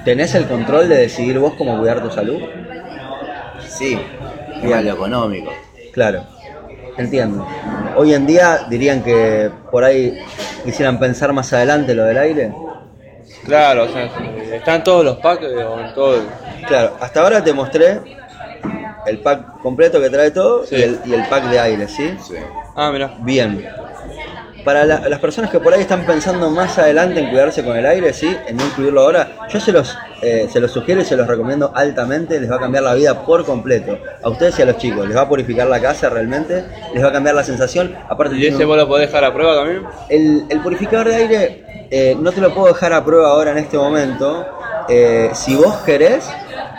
¿tenés 0.05 0.35
el 0.35 0.47
control 0.47 0.89
de 0.89 0.97
decidir 0.97 1.39
vos 1.39 1.55
cómo 1.55 1.79
cuidar 1.79 2.03
tu 2.03 2.11
salud? 2.11 2.41
Sí. 3.67 3.99
Lo 4.63 4.77
económico. 4.77 5.53
Claro, 5.93 6.25
entiendo. 6.97 7.47
Hoy 7.97 8.15
en 8.15 8.27
día 8.27 8.67
dirían 8.69 9.03
que 9.03 9.51
por 9.71 9.85
ahí 9.85 10.19
quisieran 10.65 10.99
pensar 10.99 11.33
más 11.33 11.53
adelante 11.53 11.95
lo 11.95 12.05
del 12.05 12.19
aire. 12.19 12.53
Claro, 13.45 13.85
o 13.85 13.89
sea, 13.89 14.11
están 14.53 14.83
todos 14.85 15.05
los 15.05 15.17
packs 15.19 15.43
eh, 15.45 15.65
o 15.65 15.81
en 15.81 15.95
todo. 15.95 16.17
el- 16.17 16.27
Claro, 16.67 16.97
hasta 17.01 17.23
ahora 17.23 17.43
te 17.43 17.53
mostré 17.53 18.01
el 19.07 19.19
pack 19.21 19.61
completo 19.63 20.01
que 20.01 20.11
trae 20.11 20.31
todo 20.31 20.67
Sí. 20.67 20.77
y, 20.77 20.83
el, 20.83 21.01
y 21.07 21.15
el 21.15 21.25
pack 21.29 21.45
de 21.45 21.59
aire, 21.61 21.89
¿sí? 21.89 22.15
Sí. 22.27 22.35
Ah, 22.77 22.91
mira. 22.93 23.15
Bien. 23.21 23.67
Para 24.65 24.85
la- 24.85 25.09
las 25.09 25.19
personas 25.21 25.51
que 25.51 25.61
por 25.61 25.73
ahí 25.73 25.81
están 25.81 26.05
pensando 26.05 26.51
más 26.51 26.79
adelante 26.79 27.21
en 27.21 27.31
cuidarse 27.31 27.65
con 27.65 27.77
el 27.77 27.87
aire, 27.87 28.13
¿sí? 28.13 28.37
En 28.47 28.57
no 28.57 28.65
incluirlo 28.67 29.01
ahora, 29.01 29.29
yo 29.49 29.61
se 29.61 29.73
los, 29.73 29.97
eh, 30.21 30.47
se 30.53 30.61
los 30.61 30.71
sugiero 30.73 31.01
y 31.01 31.05
se 31.05 31.17
los 31.17 31.27
recomiendo 31.27 31.73
altamente, 31.75 32.39
les 32.41 32.51
va 32.51 32.57
a 32.57 32.61
cambiar 32.61 32.83
la 32.85 32.95
vida 32.95 33.25
por 33.25 33.45
completo. 33.47 33.99
A 34.23 34.29
ustedes 34.29 34.59
y 34.59 34.63
a 34.63 34.67
los 34.67 34.77
chicos, 34.79 35.07
les 35.07 35.17
va 35.17 35.23
a 35.23 35.29
purificar 35.29 35.67
la 35.69 35.81
casa 35.81 36.09
realmente, 36.11 36.65
les 36.93 37.03
va 37.03 37.09
a 37.09 37.13
cambiar 37.13 37.35
la 37.35 37.45
sensación. 37.45 37.95
Aparte, 38.09 38.37
¿Y 38.37 38.47
ese 38.47 38.65
vos 38.65 38.77
lo 38.77 38.87
podés 38.89 39.07
dejar 39.09 39.25
a 39.25 39.33
prueba 39.33 39.55
también? 39.55 39.83
el, 40.11 40.45
el 40.51 40.61
purificador 40.61 41.09
de 41.09 41.15
aire 41.15 41.65
eh, 41.91 42.17
no 42.21 42.33
te 42.33 42.41
lo 42.41 42.53
puedo 42.55 42.69
dejar 42.69 42.93
a 42.93 43.05
prueba 43.05 43.29
ahora 43.31 43.53
en 43.53 43.59
este 43.59 43.79
momento. 43.79 44.47
Eh, 44.91 45.31
si 45.35 45.55
vos 45.55 45.77
querés, 45.85 46.25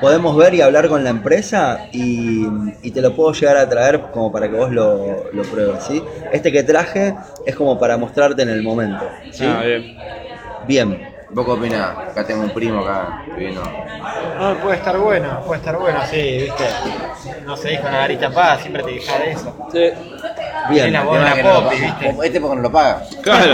podemos 0.01 0.35
ver 0.35 0.53
y 0.53 0.61
hablar 0.61 0.87
con 0.87 1.03
la 1.03 1.09
empresa 1.09 1.87
y, 1.91 2.45
y 2.81 2.91
te 2.91 3.01
lo 3.01 3.15
puedo 3.15 3.33
llegar 3.33 3.57
a 3.57 3.69
traer 3.69 4.01
como 4.11 4.31
para 4.31 4.49
que 4.49 4.55
vos 4.55 4.71
lo, 4.71 5.31
lo 5.31 5.43
pruebes. 5.43 5.83
¿sí? 5.83 6.03
Este 6.31 6.51
que 6.51 6.63
traje 6.63 7.15
es 7.45 7.55
como 7.55 7.79
para 7.79 7.97
mostrarte 7.97 8.41
en 8.41 8.49
el 8.49 8.63
momento. 8.63 9.05
¿sí? 9.31 9.45
Ah, 9.45 9.61
bien. 9.63 9.97
Bien. 10.67 11.09
¿Vos 11.31 11.45
qué 11.45 11.51
opinás? 11.51 11.95
Acá 12.09 12.25
tengo 12.25 12.41
un 12.41 12.49
primo 12.49 12.79
acá 12.79 13.23
que 13.25 13.45
vino. 13.45 13.61
No, 14.39 14.55
puede 14.61 14.77
estar 14.77 14.97
bueno, 14.97 15.41
puede 15.45 15.59
estar 15.59 15.77
bueno, 15.77 15.99
sí, 16.09 16.39
viste. 16.43 16.63
No 17.45 17.55
se 17.55 17.69
dijo 17.69 17.83
una 17.87 17.99
garita 17.99 18.31
paz, 18.31 18.61
siempre 18.61 18.81
te 18.81 18.95
quejas 18.95 19.19
de 19.19 19.31
eso. 19.31 19.55
Sí. 19.71 19.89
Bien. 20.71 20.87
Es 20.87 20.91
la 20.93 21.03
no 21.03 21.61
lo 21.61 21.69
viste. 21.69 22.15
Este 22.23 22.41
porque 22.41 22.55
no 22.55 22.61
lo 22.63 22.71
paga. 22.71 23.03
Claro. 23.21 23.53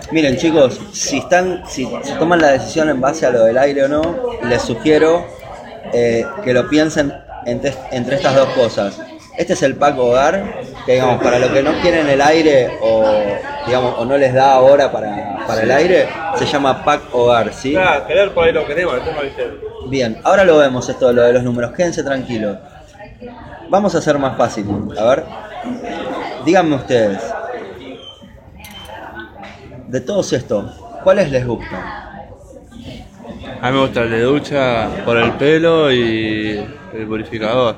Miren 0.10 0.36
chicos, 0.36 0.78
si 0.92 1.18
están, 1.18 1.62
si, 1.66 1.88
si 2.02 2.12
toman 2.18 2.40
la 2.42 2.48
decisión 2.48 2.90
en 2.90 3.00
base 3.00 3.24
a 3.24 3.30
lo 3.30 3.44
del 3.44 3.56
aire 3.56 3.84
o 3.84 3.88
no, 3.88 4.02
les 4.42 4.60
sugiero 4.60 5.24
eh, 5.96 6.26
que 6.42 6.52
lo 6.52 6.68
piensen 6.68 7.14
entre, 7.46 7.72
entre 7.92 8.16
estas 8.16 8.34
dos 8.34 8.48
cosas. 8.50 9.00
Este 9.38 9.52
es 9.52 9.62
el 9.62 9.76
pack 9.76 9.96
hogar, 9.98 10.60
que 10.84 10.92
digamos, 10.92 11.22
para 11.22 11.38
los 11.38 11.50
que 11.50 11.62
no 11.62 11.72
quieren 11.80 12.08
el 12.08 12.20
aire 12.20 12.78
o 12.80 13.04
digamos 13.66 13.94
o 13.98 14.04
no 14.04 14.18
les 14.18 14.34
da 14.34 14.54
ahora 14.54 14.90
para, 14.90 15.44
para 15.46 15.62
el 15.62 15.70
aire, 15.70 16.08
se 16.36 16.46
llama 16.46 16.84
pack 16.84 17.14
hogar, 17.14 17.52
¿sí? 17.52 17.72
Claro, 17.72 18.06
querer 18.06 18.34
por 18.34 18.44
ahí 18.44 18.52
lo 18.52 18.66
queremos, 18.66 19.04
tema 19.04 19.22
viste. 19.22 19.50
Bien, 19.88 20.20
ahora 20.24 20.44
lo 20.44 20.58
vemos 20.58 20.88
esto, 20.88 21.12
lo 21.12 21.22
de 21.22 21.32
los 21.32 21.42
números, 21.42 21.72
quédense 21.72 22.02
tranquilos. 22.02 22.58
Vamos 23.68 23.94
a 23.94 23.98
hacer 23.98 24.18
más 24.18 24.36
fácil, 24.36 24.66
a 24.98 25.04
ver. 25.04 25.24
Díganme 26.44 26.76
ustedes, 26.76 27.22
de 29.88 30.00
todos 30.00 30.32
estos, 30.32 30.72
¿cuáles 31.02 31.30
les 31.30 31.46
gustan? 31.46 32.03
A 33.64 33.68
mí 33.68 33.78
me 33.78 33.86
gusta 33.86 34.02
el 34.02 34.10
de 34.10 34.20
ducha 34.20 34.90
por 35.06 35.16
el 35.16 35.32
pelo 35.38 35.90
y 35.90 36.68
el 36.92 37.06
purificador. 37.06 37.76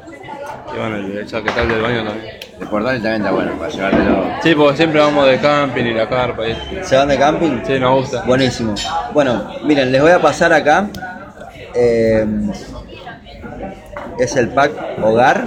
Y 0.75 0.79
bueno, 0.81 0.97
el, 0.97 1.25
chaquetal 1.25 1.69
del 1.69 1.81
baño 1.81 2.05
también. 2.05 2.35
El 2.61 2.67
portal 2.67 2.95
también 2.95 3.15
está 3.15 3.31
bueno 3.31 3.53
para 3.57 3.71
llevártelo. 3.71 4.25
Sí, 4.43 4.55
porque 4.57 4.77
siempre 4.79 5.01
vamos 5.01 5.29
de 5.29 5.39
camping 5.39 5.85
y 5.85 5.95
la 5.95 6.09
carpa 6.09 6.43
y. 6.49 6.57
¿Se 6.83 6.97
van 6.97 7.07
de 7.07 7.17
camping? 7.17 7.61
Sí, 7.65 7.79
nos 7.79 8.01
gusta. 8.01 8.25
Buenísimo. 8.25 8.75
Bueno, 9.15 9.49
miren, 9.63 9.93
les 9.93 10.03
voy 10.03 10.11
a 10.11 10.21
pasar 10.21 10.53
acá. 10.53 10.89
eh, 11.73 12.27
es 14.19 14.35
el 14.35 14.49
pack 14.49 14.73
hogar 15.05 15.47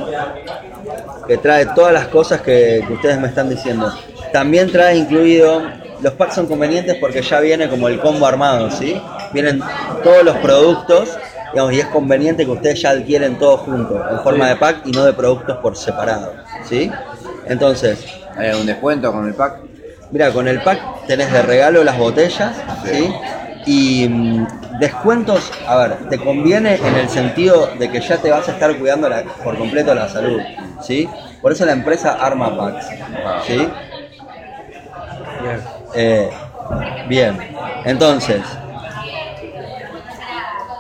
que 1.27 1.37
trae 1.37 1.65
todas 1.65 1.91
las 1.91 2.07
cosas 2.07 2.39
que, 2.39 2.81
que 2.87 2.93
ustedes 2.93 3.19
me 3.19 3.27
están 3.27 3.49
diciendo. 3.49 3.93
También 4.31 4.71
trae 4.71 4.95
incluido, 4.95 5.63
los 6.01 6.13
packs 6.13 6.35
son 6.35 6.47
convenientes 6.47 6.95
porque 6.95 7.21
ya 7.21 7.41
viene 7.41 7.67
como 7.67 7.89
el 7.89 7.99
combo 7.99 8.25
armado, 8.25 8.71
¿sí? 8.71 9.01
Vienen 9.31 9.63
todos 10.03 10.23
los 10.23 10.37
productos, 10.37 11.19
digamos, 11.51 11.73
y 11.73 11.79
es 11.79 11.85
conveniente 11.87 12.45
que 12.45 12.51
ustedes 12.51 12.81
ya 12.81 12.91
adquieren 12.91 13.37
todo 13.37 13.57
junto, 13.57 14.07
en 14.09 14.19
forma 14.21 14.45
Sí. 14.45 14.49
de 14.51 14.55
pack 14.57 14.81
y 14.85 14.91
no 14.91 15.05
de 15.05 15.13
productos 15.13 15.57
por 15.57 15.75
separado, 15.77 16.35
¿sí? 16.63 16.91
Entonces, 17.45 18.05
¿Hay 18.35 18.47
algún 18.49 18.65
descuento 18.67 19.11
con 19.11 19.27
el 19.27 19.35
pack? 19.35 19.53
Mira, 20.11 20.31
con 20.31 20.47
el 20.47 20.61
pack 20.61 21.05
tenés 21.05 21.31
de 21.33 21.41
regalo 21.41 21.83
las 21.83 21.97
botellas, 21.97 22.55
¿sí? 22.83 23.13
Y 23.65 24.07
mm, 24.07 24.47
descuentos, 24.79 25.51
a 25.67 25.75
ver, 25.77 26.07
te 26.07 26.19
conviene 26.21 26.75
en 26.75 26.95
el 26.95 27.09
sentido 27.09 27.75
de 27.77 27.91
que 27.91 27.99
ya 28.01 28.17
te 28.17 28.31
vas 28.31 28.47
a 28.47 28.53
estar 28.53 28.77
cuidando 28.77 29.09
la- 29.09 29.23
por 29.43 29.57
completo 29.57 29.93
la 29.93 30.07
salud, 30.07 30.41
¿sí? 30.79 31.09
Por 31.41 31.51
eso 31.51 31.65
la 31.65 31.73
empresa 31.73 32.13
arma 32.13 32.55
packs, 32.57 32.85
¿sí? 33.45 33.73
Bien. 35.39 35.61
Eh, 35.93 36.29
bien, 37.03 37.47
entonces, 37.83 38.41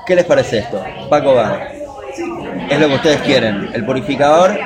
¿qué 0.09 0.15
les 0.15 0.25
parece 0.25 0.57
esto? 0.57 0.83
Pack 1.07 1.23
Hogar. 1.23 1.71
Es 2.67 2.79
lo 2.79 2.87
que 2.87 2.95
ustedes 2.95 3.21
quieren, 3.21 3.69
el 3.73 3.85
purificador 3.85 4.57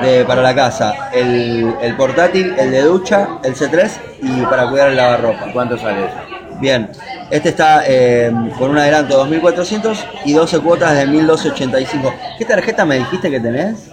de, 0.00 0.24
para 0.24 0.40
la 0.40 0.54
casa, 0.54 1.10
el, 1.12 1.74
el 1.82 1.96
portátil, 1.96 2.54
el 2.58 2.70
de 2.70 2.80
ducha, 2.80 3.28
el 3.44 3.54
C3 3.54 3.90
y 4.22 4.40
para 4.46 4.70
cuidar 4.70 4.88
el 4.88 4.96
lavarropa. 4.96 5.52
¿Cuánto 5.52 5.76
sale 5.76 6.06
eso? 6.06 6.14
Bien, 6.60 6.90
este 7.30 7.50
está 7.50 7.82
eh, 7.86 8.32
con 8.58 8.70
un 8.70 8.78
adelanto 8.78 9.22
de 9.22 9.38
2.400 9.38 9.98
y 10.24 10.32
12 10.32 10.60
cuotas 10.60 10.94
de 10.94 11.06
1.285. 11.06 12.14
¿Qué 12.38 12.46
tarjeta 12.46 12.86
me 12.86 12.96
dijiste 13.00 13.30
que 13.30 13.38
tenés? 13.38 13.90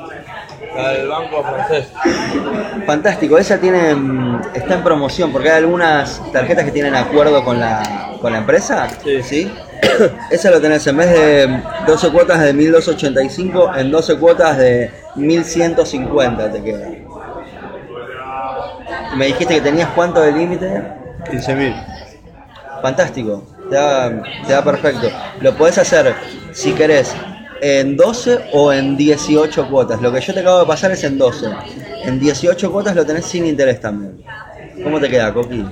La 0.74 0.90
del 0.94 1.10
banco 1.10 1.44
francés. 1.44 1.92
Fantástico, 2.86 3.38
esa 3.38 3.58
tiene 3.58 3.94
mm, 3.94 4.42
está 4.54 4.76
en 4.76 4.84
promoción 4.84 5.34
porque 5.34 5.50
hay 5.50 5.58
algunas 5.58 6.22
tarjetas 6.32 6.64
que 6.64 6.72
tienen 6.72 6.96
acuerdo 6.96 7.44
con 7.44 7.60
la, 7.60 8.14
con 8.22 8.32
la 8.32 8.38
empresa. 8.38 8.88
Sí. 9.22 9.52
Esa 10.32 10.52
lo 10.52 10.62
tenés 10.62 10.86
en 10.88 10.98
vez 10.98 11.10
de 11.10 11.62
12 11.88 12.10
cuotas 12.12 12.42
de 12.42 12.54
1285 12.54 13.76
en 13.76 13.92
12 13.92 14.18
cuotas 14.18 14.58
de 14.58 14.92
1150 15.16 16.52
te 16.52 16.64
queda. 16.64 16.88
Me 19.16 19.28
dijiste 19.28 19.56
que 19.56 19.62
tenías 19.62 19.90
cuánto 19.96 20.22
de 20.22 20.32
límite. 20.32 20.84
15.000. 21.26 22.82
Fantástico, 22.82 23.44
te 23.70 23.76
da, 23.76 24.22
te 24.46 24.54
da 24.54 24.64
perfecto. 24.64 25.10
Lo 25.42 25.54
podés 25.56 25.78
hacer 25.78 26.14
si 26.54 26.72
querés 26.74 27.14
en 27.62 27.98
12 27.98 28.50
o 28.54 28.72
en 28.72 28.96
18 28.96 29.70
cuotas. 29.70 30.02
Lo 30.02 30.12
que 30.12 30.22
yo 30.22 30.34
te 30.34 30.40
acabo 30.40 30.60
de 30.60 30.66
pasar 30.66 30.92
es 30.92 31.04
en 31.04 31.18
12. 31.18 31.48
En 32.06 32.20
18 32.20 32.72
cuotas 32.72 32.96
lo 32.96 33.06
tenés 33.06 33.26
sin 33.26 33.46
interés 33.46 33.82
también. 33.82 34.24
¿Cómo 34.84 35.00
te 35.00 35.10
queda, 35.10 35.34
Coqui? 35.34 35.66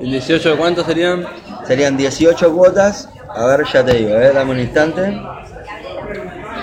¿El 0.00 0.10
18 0.10 0.50
de 0.50 0.56
cuántos 0.56 0.86
serían? 0.86 1.26
Serían 1.66 1.96
18 1.96 2.54
cuotas. 2.54 3.08
A 3.36 3.44
ver, 3.46 3.66
ya 3.70 3.84
te 3.84 3.92
digo, 3.94 4.16
¿eh? 4.16 4.32
dame 4.32 4.52
un 4.52 4.60
instante. 4.60 5.12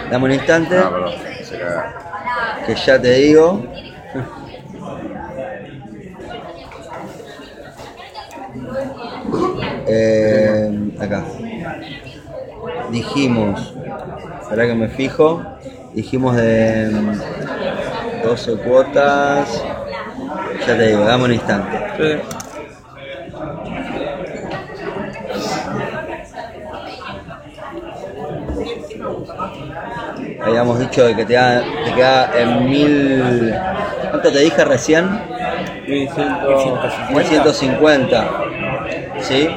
Dame 0.09 0.25
un 0.25 0.31
instante, 0.31 0.75
Ah, 0.77 0.89
perdón. 0.89 1.13
Se 1.43 1.57
caga. 1.57 1.93
que 2.65 2.75
ya 2.75 2.99
te 3.01 3.13
digo. 3.13 3.63
Eh, 9.87 10.71
acá. 10.99 11.23
Dijimos, 12.91 13.73
para 14.49 14.65
que 14.65 14.73
me 14.73 14.87
fijo, 14.89 15.43
dijimos 15.93 16.35
de 16.35 16.89
mm, 16.91 18.23
12 18.23 18.55
cuotas. 18.57 19.63
Ya 20.67 20.77
te 20.77 20.87
digo, 20.87 21.03
dame 21.05 21.25
un 21.25 21.33
instante. 21.33 21.77
Sí. 21.97 22.42
Habíamos 30.53 30.77
dicho 30.77 31.03
de 31.03 31.15
que 31.15 31.25
te, 31.25 31.33
da, 31.33 31.63
te 31.83 31.93
queda 31.95 32.29
en 32.39 32.69
mil 32.69 33.55
¿Cuánto 34.11 34.31
te 34.31 34.37
dije 34.37 34.63
recién? 34.63 35.09
1100. 35.87 36.27
1150. 37.09 38.31
¿Sí? 39.19 39.49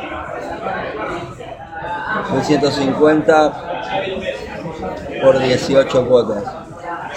1150 2.32 3.52
por 5.22 5.38
18 5.38 6.08
cuotas. 6.08 6.44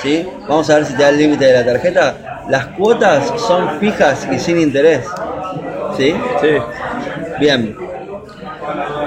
¿Sí? 0.02 0.28
Vamos 0.50 0.70
a 0.70 0.76
ver 0.76 0.86
si 0.86 0.96
te 0.96 1.04
da 1.04 1.10
el 1.10 1.18
límite 1.18 1.46
de 1.46 1.54
la 1.54 1.66
tarjeta. 1.66 2.44
Las 2.50 2.66
cuotas 2.66 3.32
son 3.40 3.80
fijas 3.80 4.28
y 4.30 4.40
sin 4.40 4.60
interés. 4.60 5.08
¿Sí? 5.96 6.14
Sí. 6.42 6.58
Bien. 7.40 7.89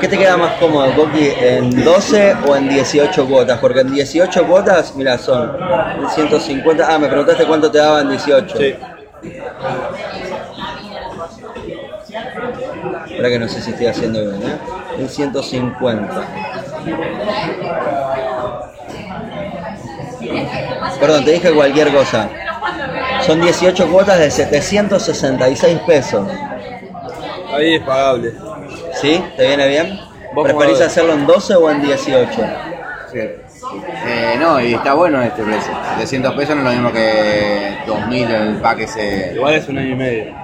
¿Qué 0.03 0.09
te 0.09 0.19
queda 0.19 0.37
más 0.37 0.55
cómodo, 0.55 0.93
Coqui? 0.97 1.29
¿En 1.41 1.85
12 1.85 2.35
o 2.49 2.57
en 2.57 2.69
18 2.69 3.25
cuotas? 3.25 3.61
Porque 3.61 3.83
en 3.83 3.93
18 3.93 4.49
cuotas, 4.49 4.97
mira, 4.97 5.17
son 5.17 5.57
150. 6.13 6.93
Ah, 6.93 6.99
me 6.99 7.07
preguntaste 7.07 7.47
cuánto 7.47 7.71
te 7.71 7.79
daba 7.79 8.01
en 8.01 8.09
18. 8.09 8.59
Sí. 8.59 8.75
Espera 13.11 13.29
que 13.29 13.39
no 13.39 13.47
sé 13.47 13.61
si 13.61 13.71
estoy 13.71 13.87
haciendo 13.87 14.21
bien, 14.23 14.43
¿eh? 14.43 14.59
1150. 14.99 16.27
Perdón, 20.99 21.25
te 21.25 21.31
dije 21.31 21.53
cualquier 21.53 21.95
cosa. 21.95 22.29
Son 23.25 23.41
18 23.41 23.89
cuotas 23.89 24.19
de 24.19 24.33
766 24.33 25.79
pesos. 25.87 26.27
Ahí 27.55 27.77
es 27.77 27.83
pagable. 27.85 28.33
¿Sí? 29.03 29.21
¿Te 29.37 29.49
viene 29.49 29.67
bien? 29.67 29.99
Vos 30.33 30.45
¿Preferís 30.45 30.81
hacerlo 30.81 31.15
en 31.15 31.27
12 31.27 31.57
o 31.57 31.71
en 31.71 31.83
18? 31.83 32.31
Sí. 33.11 33.19
Eh, 33.19 34.37
no, 34.39 34.61
y 34.61 34.75
está 34.75 34.95
bueno 34.95 35.21
este 35.21 35.43
precio. 35.43 35.73
700 35.97 36.35
pesos 36.35 36.57
no 36.57 36.63
es 36.63 36.65
lo 36.65 36.71
mismo 36.71 36.93
que 36.93 37.79
2000 37.85 38.31
el 38.31 38.57
pack 38.57 38.79
ese. 38.81 39.33
Igual 39.35 39.55
es 39.55 39.69
un 39.69 39.79
año 39.79 39.91
y 39.91 39.97
medio. 39.97 40.35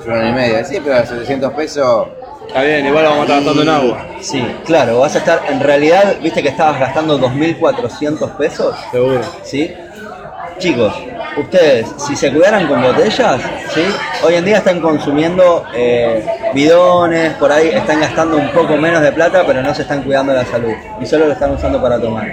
Es 0.00 0.06
un 0.06 0.12
año 0.12 0.30
y 0.30 0.32
medio. 0.32 0.64
Sí, 0.64 0.80
pero 0.82 1.06
700 1.06 1.52
pesos. 1.52 2.08
Está 2.48 2.62
bien, 2.62 2.86
igual 2.86 3.04
vamos 3.04 3.18
a 3.18 3.22
estar 3.22 3.36
gastando 3.36 3.62
en 3.62 3.68
agua. 3.68 4.06
Sí, 4.20 4.46
claro, 4.64 5.00
vas 5.00 5.14
a 5.14 5.18
estar. 5.18 5.42
En 5.50 5.60
realidad, 5.60 6.16
viste 6.22 6.42
que 6.42 6.48
estabas 6.48 6.80
gastando 6.80 7.20
2.400 7.20 8.36
pesos. 8.36 8.74
Seguro. 8.90 9.20
¿sí? 9.42 9.74
Chicos, 10.58 10.94
ustedes, 11.36 11.86
si 11.98 12.16
se 12.16 12.32
cuidaran 12.32 12.66
con 12.66 12.82
botellas, 12.82 13.40
¿sí? 13.74 13.84
Hoy 14.24 14.34
en 14.34 14.44
día 14.44 14.58
están 14.58 14.80
consumiendo 14.80 15.64
eh, 15.74 16.26
bidones, 16.54 17.34
por 17.34 17.52
ahí 17.52 17.68
están 17.68 18.00
gastando 18.00 18.36
un 18.36 18.50
poco 18.50 18.76
menos 18.76 19.02
de 19.02 19.12
plata, 19.12 19.44
pero 19.46 19.62
no 19.62 19.74
se 19.74 19.82
están 19.82 20.02
cuidando 20.02 20.32
la 20.32 20.44
salud 20.44 20.72
y 21.00 21.06
solo 21.06 21.26
lo 21.26 21.32
están 21.32 21.52
usando 21.52 21.80
para 21.80 22.00
tomar. 22.00 22.26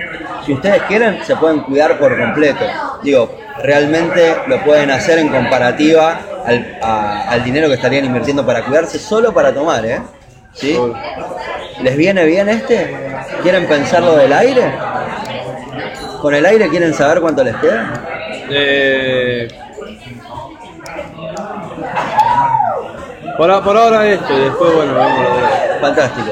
Si 0.45 0.53
ustedes 0.53 0.81
quieren, 0.83 1.23
se 1.23 1.35
pueden 1.35 1.61
cuidar 1.61 1.97
por 1.97 2.17
completo. 2.17 2.65
Digo, 3.01 3.37
realmente 3.61 4.35
lo 4.47 4.63
pueden 4.63 4.91
hacer 4.91 5.19
en 5.19 5.29
comparativa 5.29 6.19
al, 6.45 6.79
al 6.81 7.43
dinero 7.43 7.67
que 7.67 7.75
estarían 7.75 8.05
invirtiendo 8.05 8.45
para 8.45 8.63
cuidarse 8.63 8.99
solo 8.99 9.33
para 9.33 9.53
tomar, 9.53 9.85
¿eh? 9.85 10.01
¿Sí? 10.53 10.77
¿Les 11.81 11.97
viene 11.97 12.25
bien 12.25 12.47
este? 12.49 12.95
¿Quieren 13.41 13.65
pensar 13.67 14.03
lo 14.03 14.15
del 14.15 14.31
aire? 14.31 14.71
¿Con 16.21 16.33
el 16.33 16.45
aire 16.45 16.69
quieren 16.69 16.93
saber 16.93 17.19
cuánto 17.19 17.43
les 17.43 17.55
queda? 17.57 18.02
Eh, 18.55 19.47
por, 23.37 23.49
ahora 23.49 24.07
esto, 24.07 24.31
y 24.37 24.41
después, 24.41 24.75
bueno, 24.75 24.93
vamos 24.95 25.19
a 25.19 25.35
ver. 25.35 25.79
Fantástico. 25.81 26.27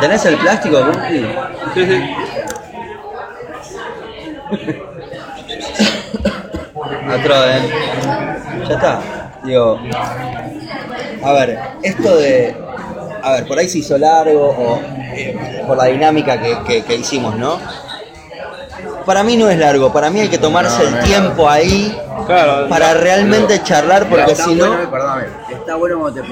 ¿Tenés 0.00 0.24
el 0.26 0.36
plástico? 0.36 0.78
Sí, 1.74 1.84
sí. 1.86 2.14
Atroz, 7.10 7.46
¿eh? 7.46 7.70
Ya 8.68 8.74
está. 8.74 9.00
Digo, 9.44 9.78
a 11.22 11.32
ver, 11.32 11.58
esto 11.82 12.16
de. 12.16 12.54
A 13.22 13.32
ver, 13.32 13.46
por 13.46 13.58
ahí 13.58 13.68
se 13.68 13.78
hizo 13.78 13.96
largo 13.98 14.48
o 14.50 14.80
eh, 15.14 15.64
por 15.66 15.76
la 15.76 15.84
dinámica 15.86 16.40
que, 16.40 16.56
que- 16.66 16.82
que 16.84 16.94
hicimos, 16.96 17.36
¿no? 17.36 17.58
Para 19.04 19.22
mí 19.22 19.36
no 19.36 19.50
es 19.50 19.58
largo, 19.58 19.92
para 19.92 20.08
mí 20.10 20.20
hay 20.20 20.28
que 20.28 20.38
tomarse 20.38 20.78
No, 20.82 20.88
el 20.88 20.94
no 20.96 21.04
tiempo 21.04 21.48
ahí 21.50 21.98
Claro. 22.26 22.68
para 22.68 22.94
realmente 22.94 23.62
charlar, 23.62 24.08
porque 24.08 24.34
si 24.34 24.54
no. 24.54 24.68
bueno, 24.68 24.90
perdóname, 24.90 25.26
está 25.50 25.74
bueno 25.76 25.98
cuando 25.98 26.14
te 26.14 26.22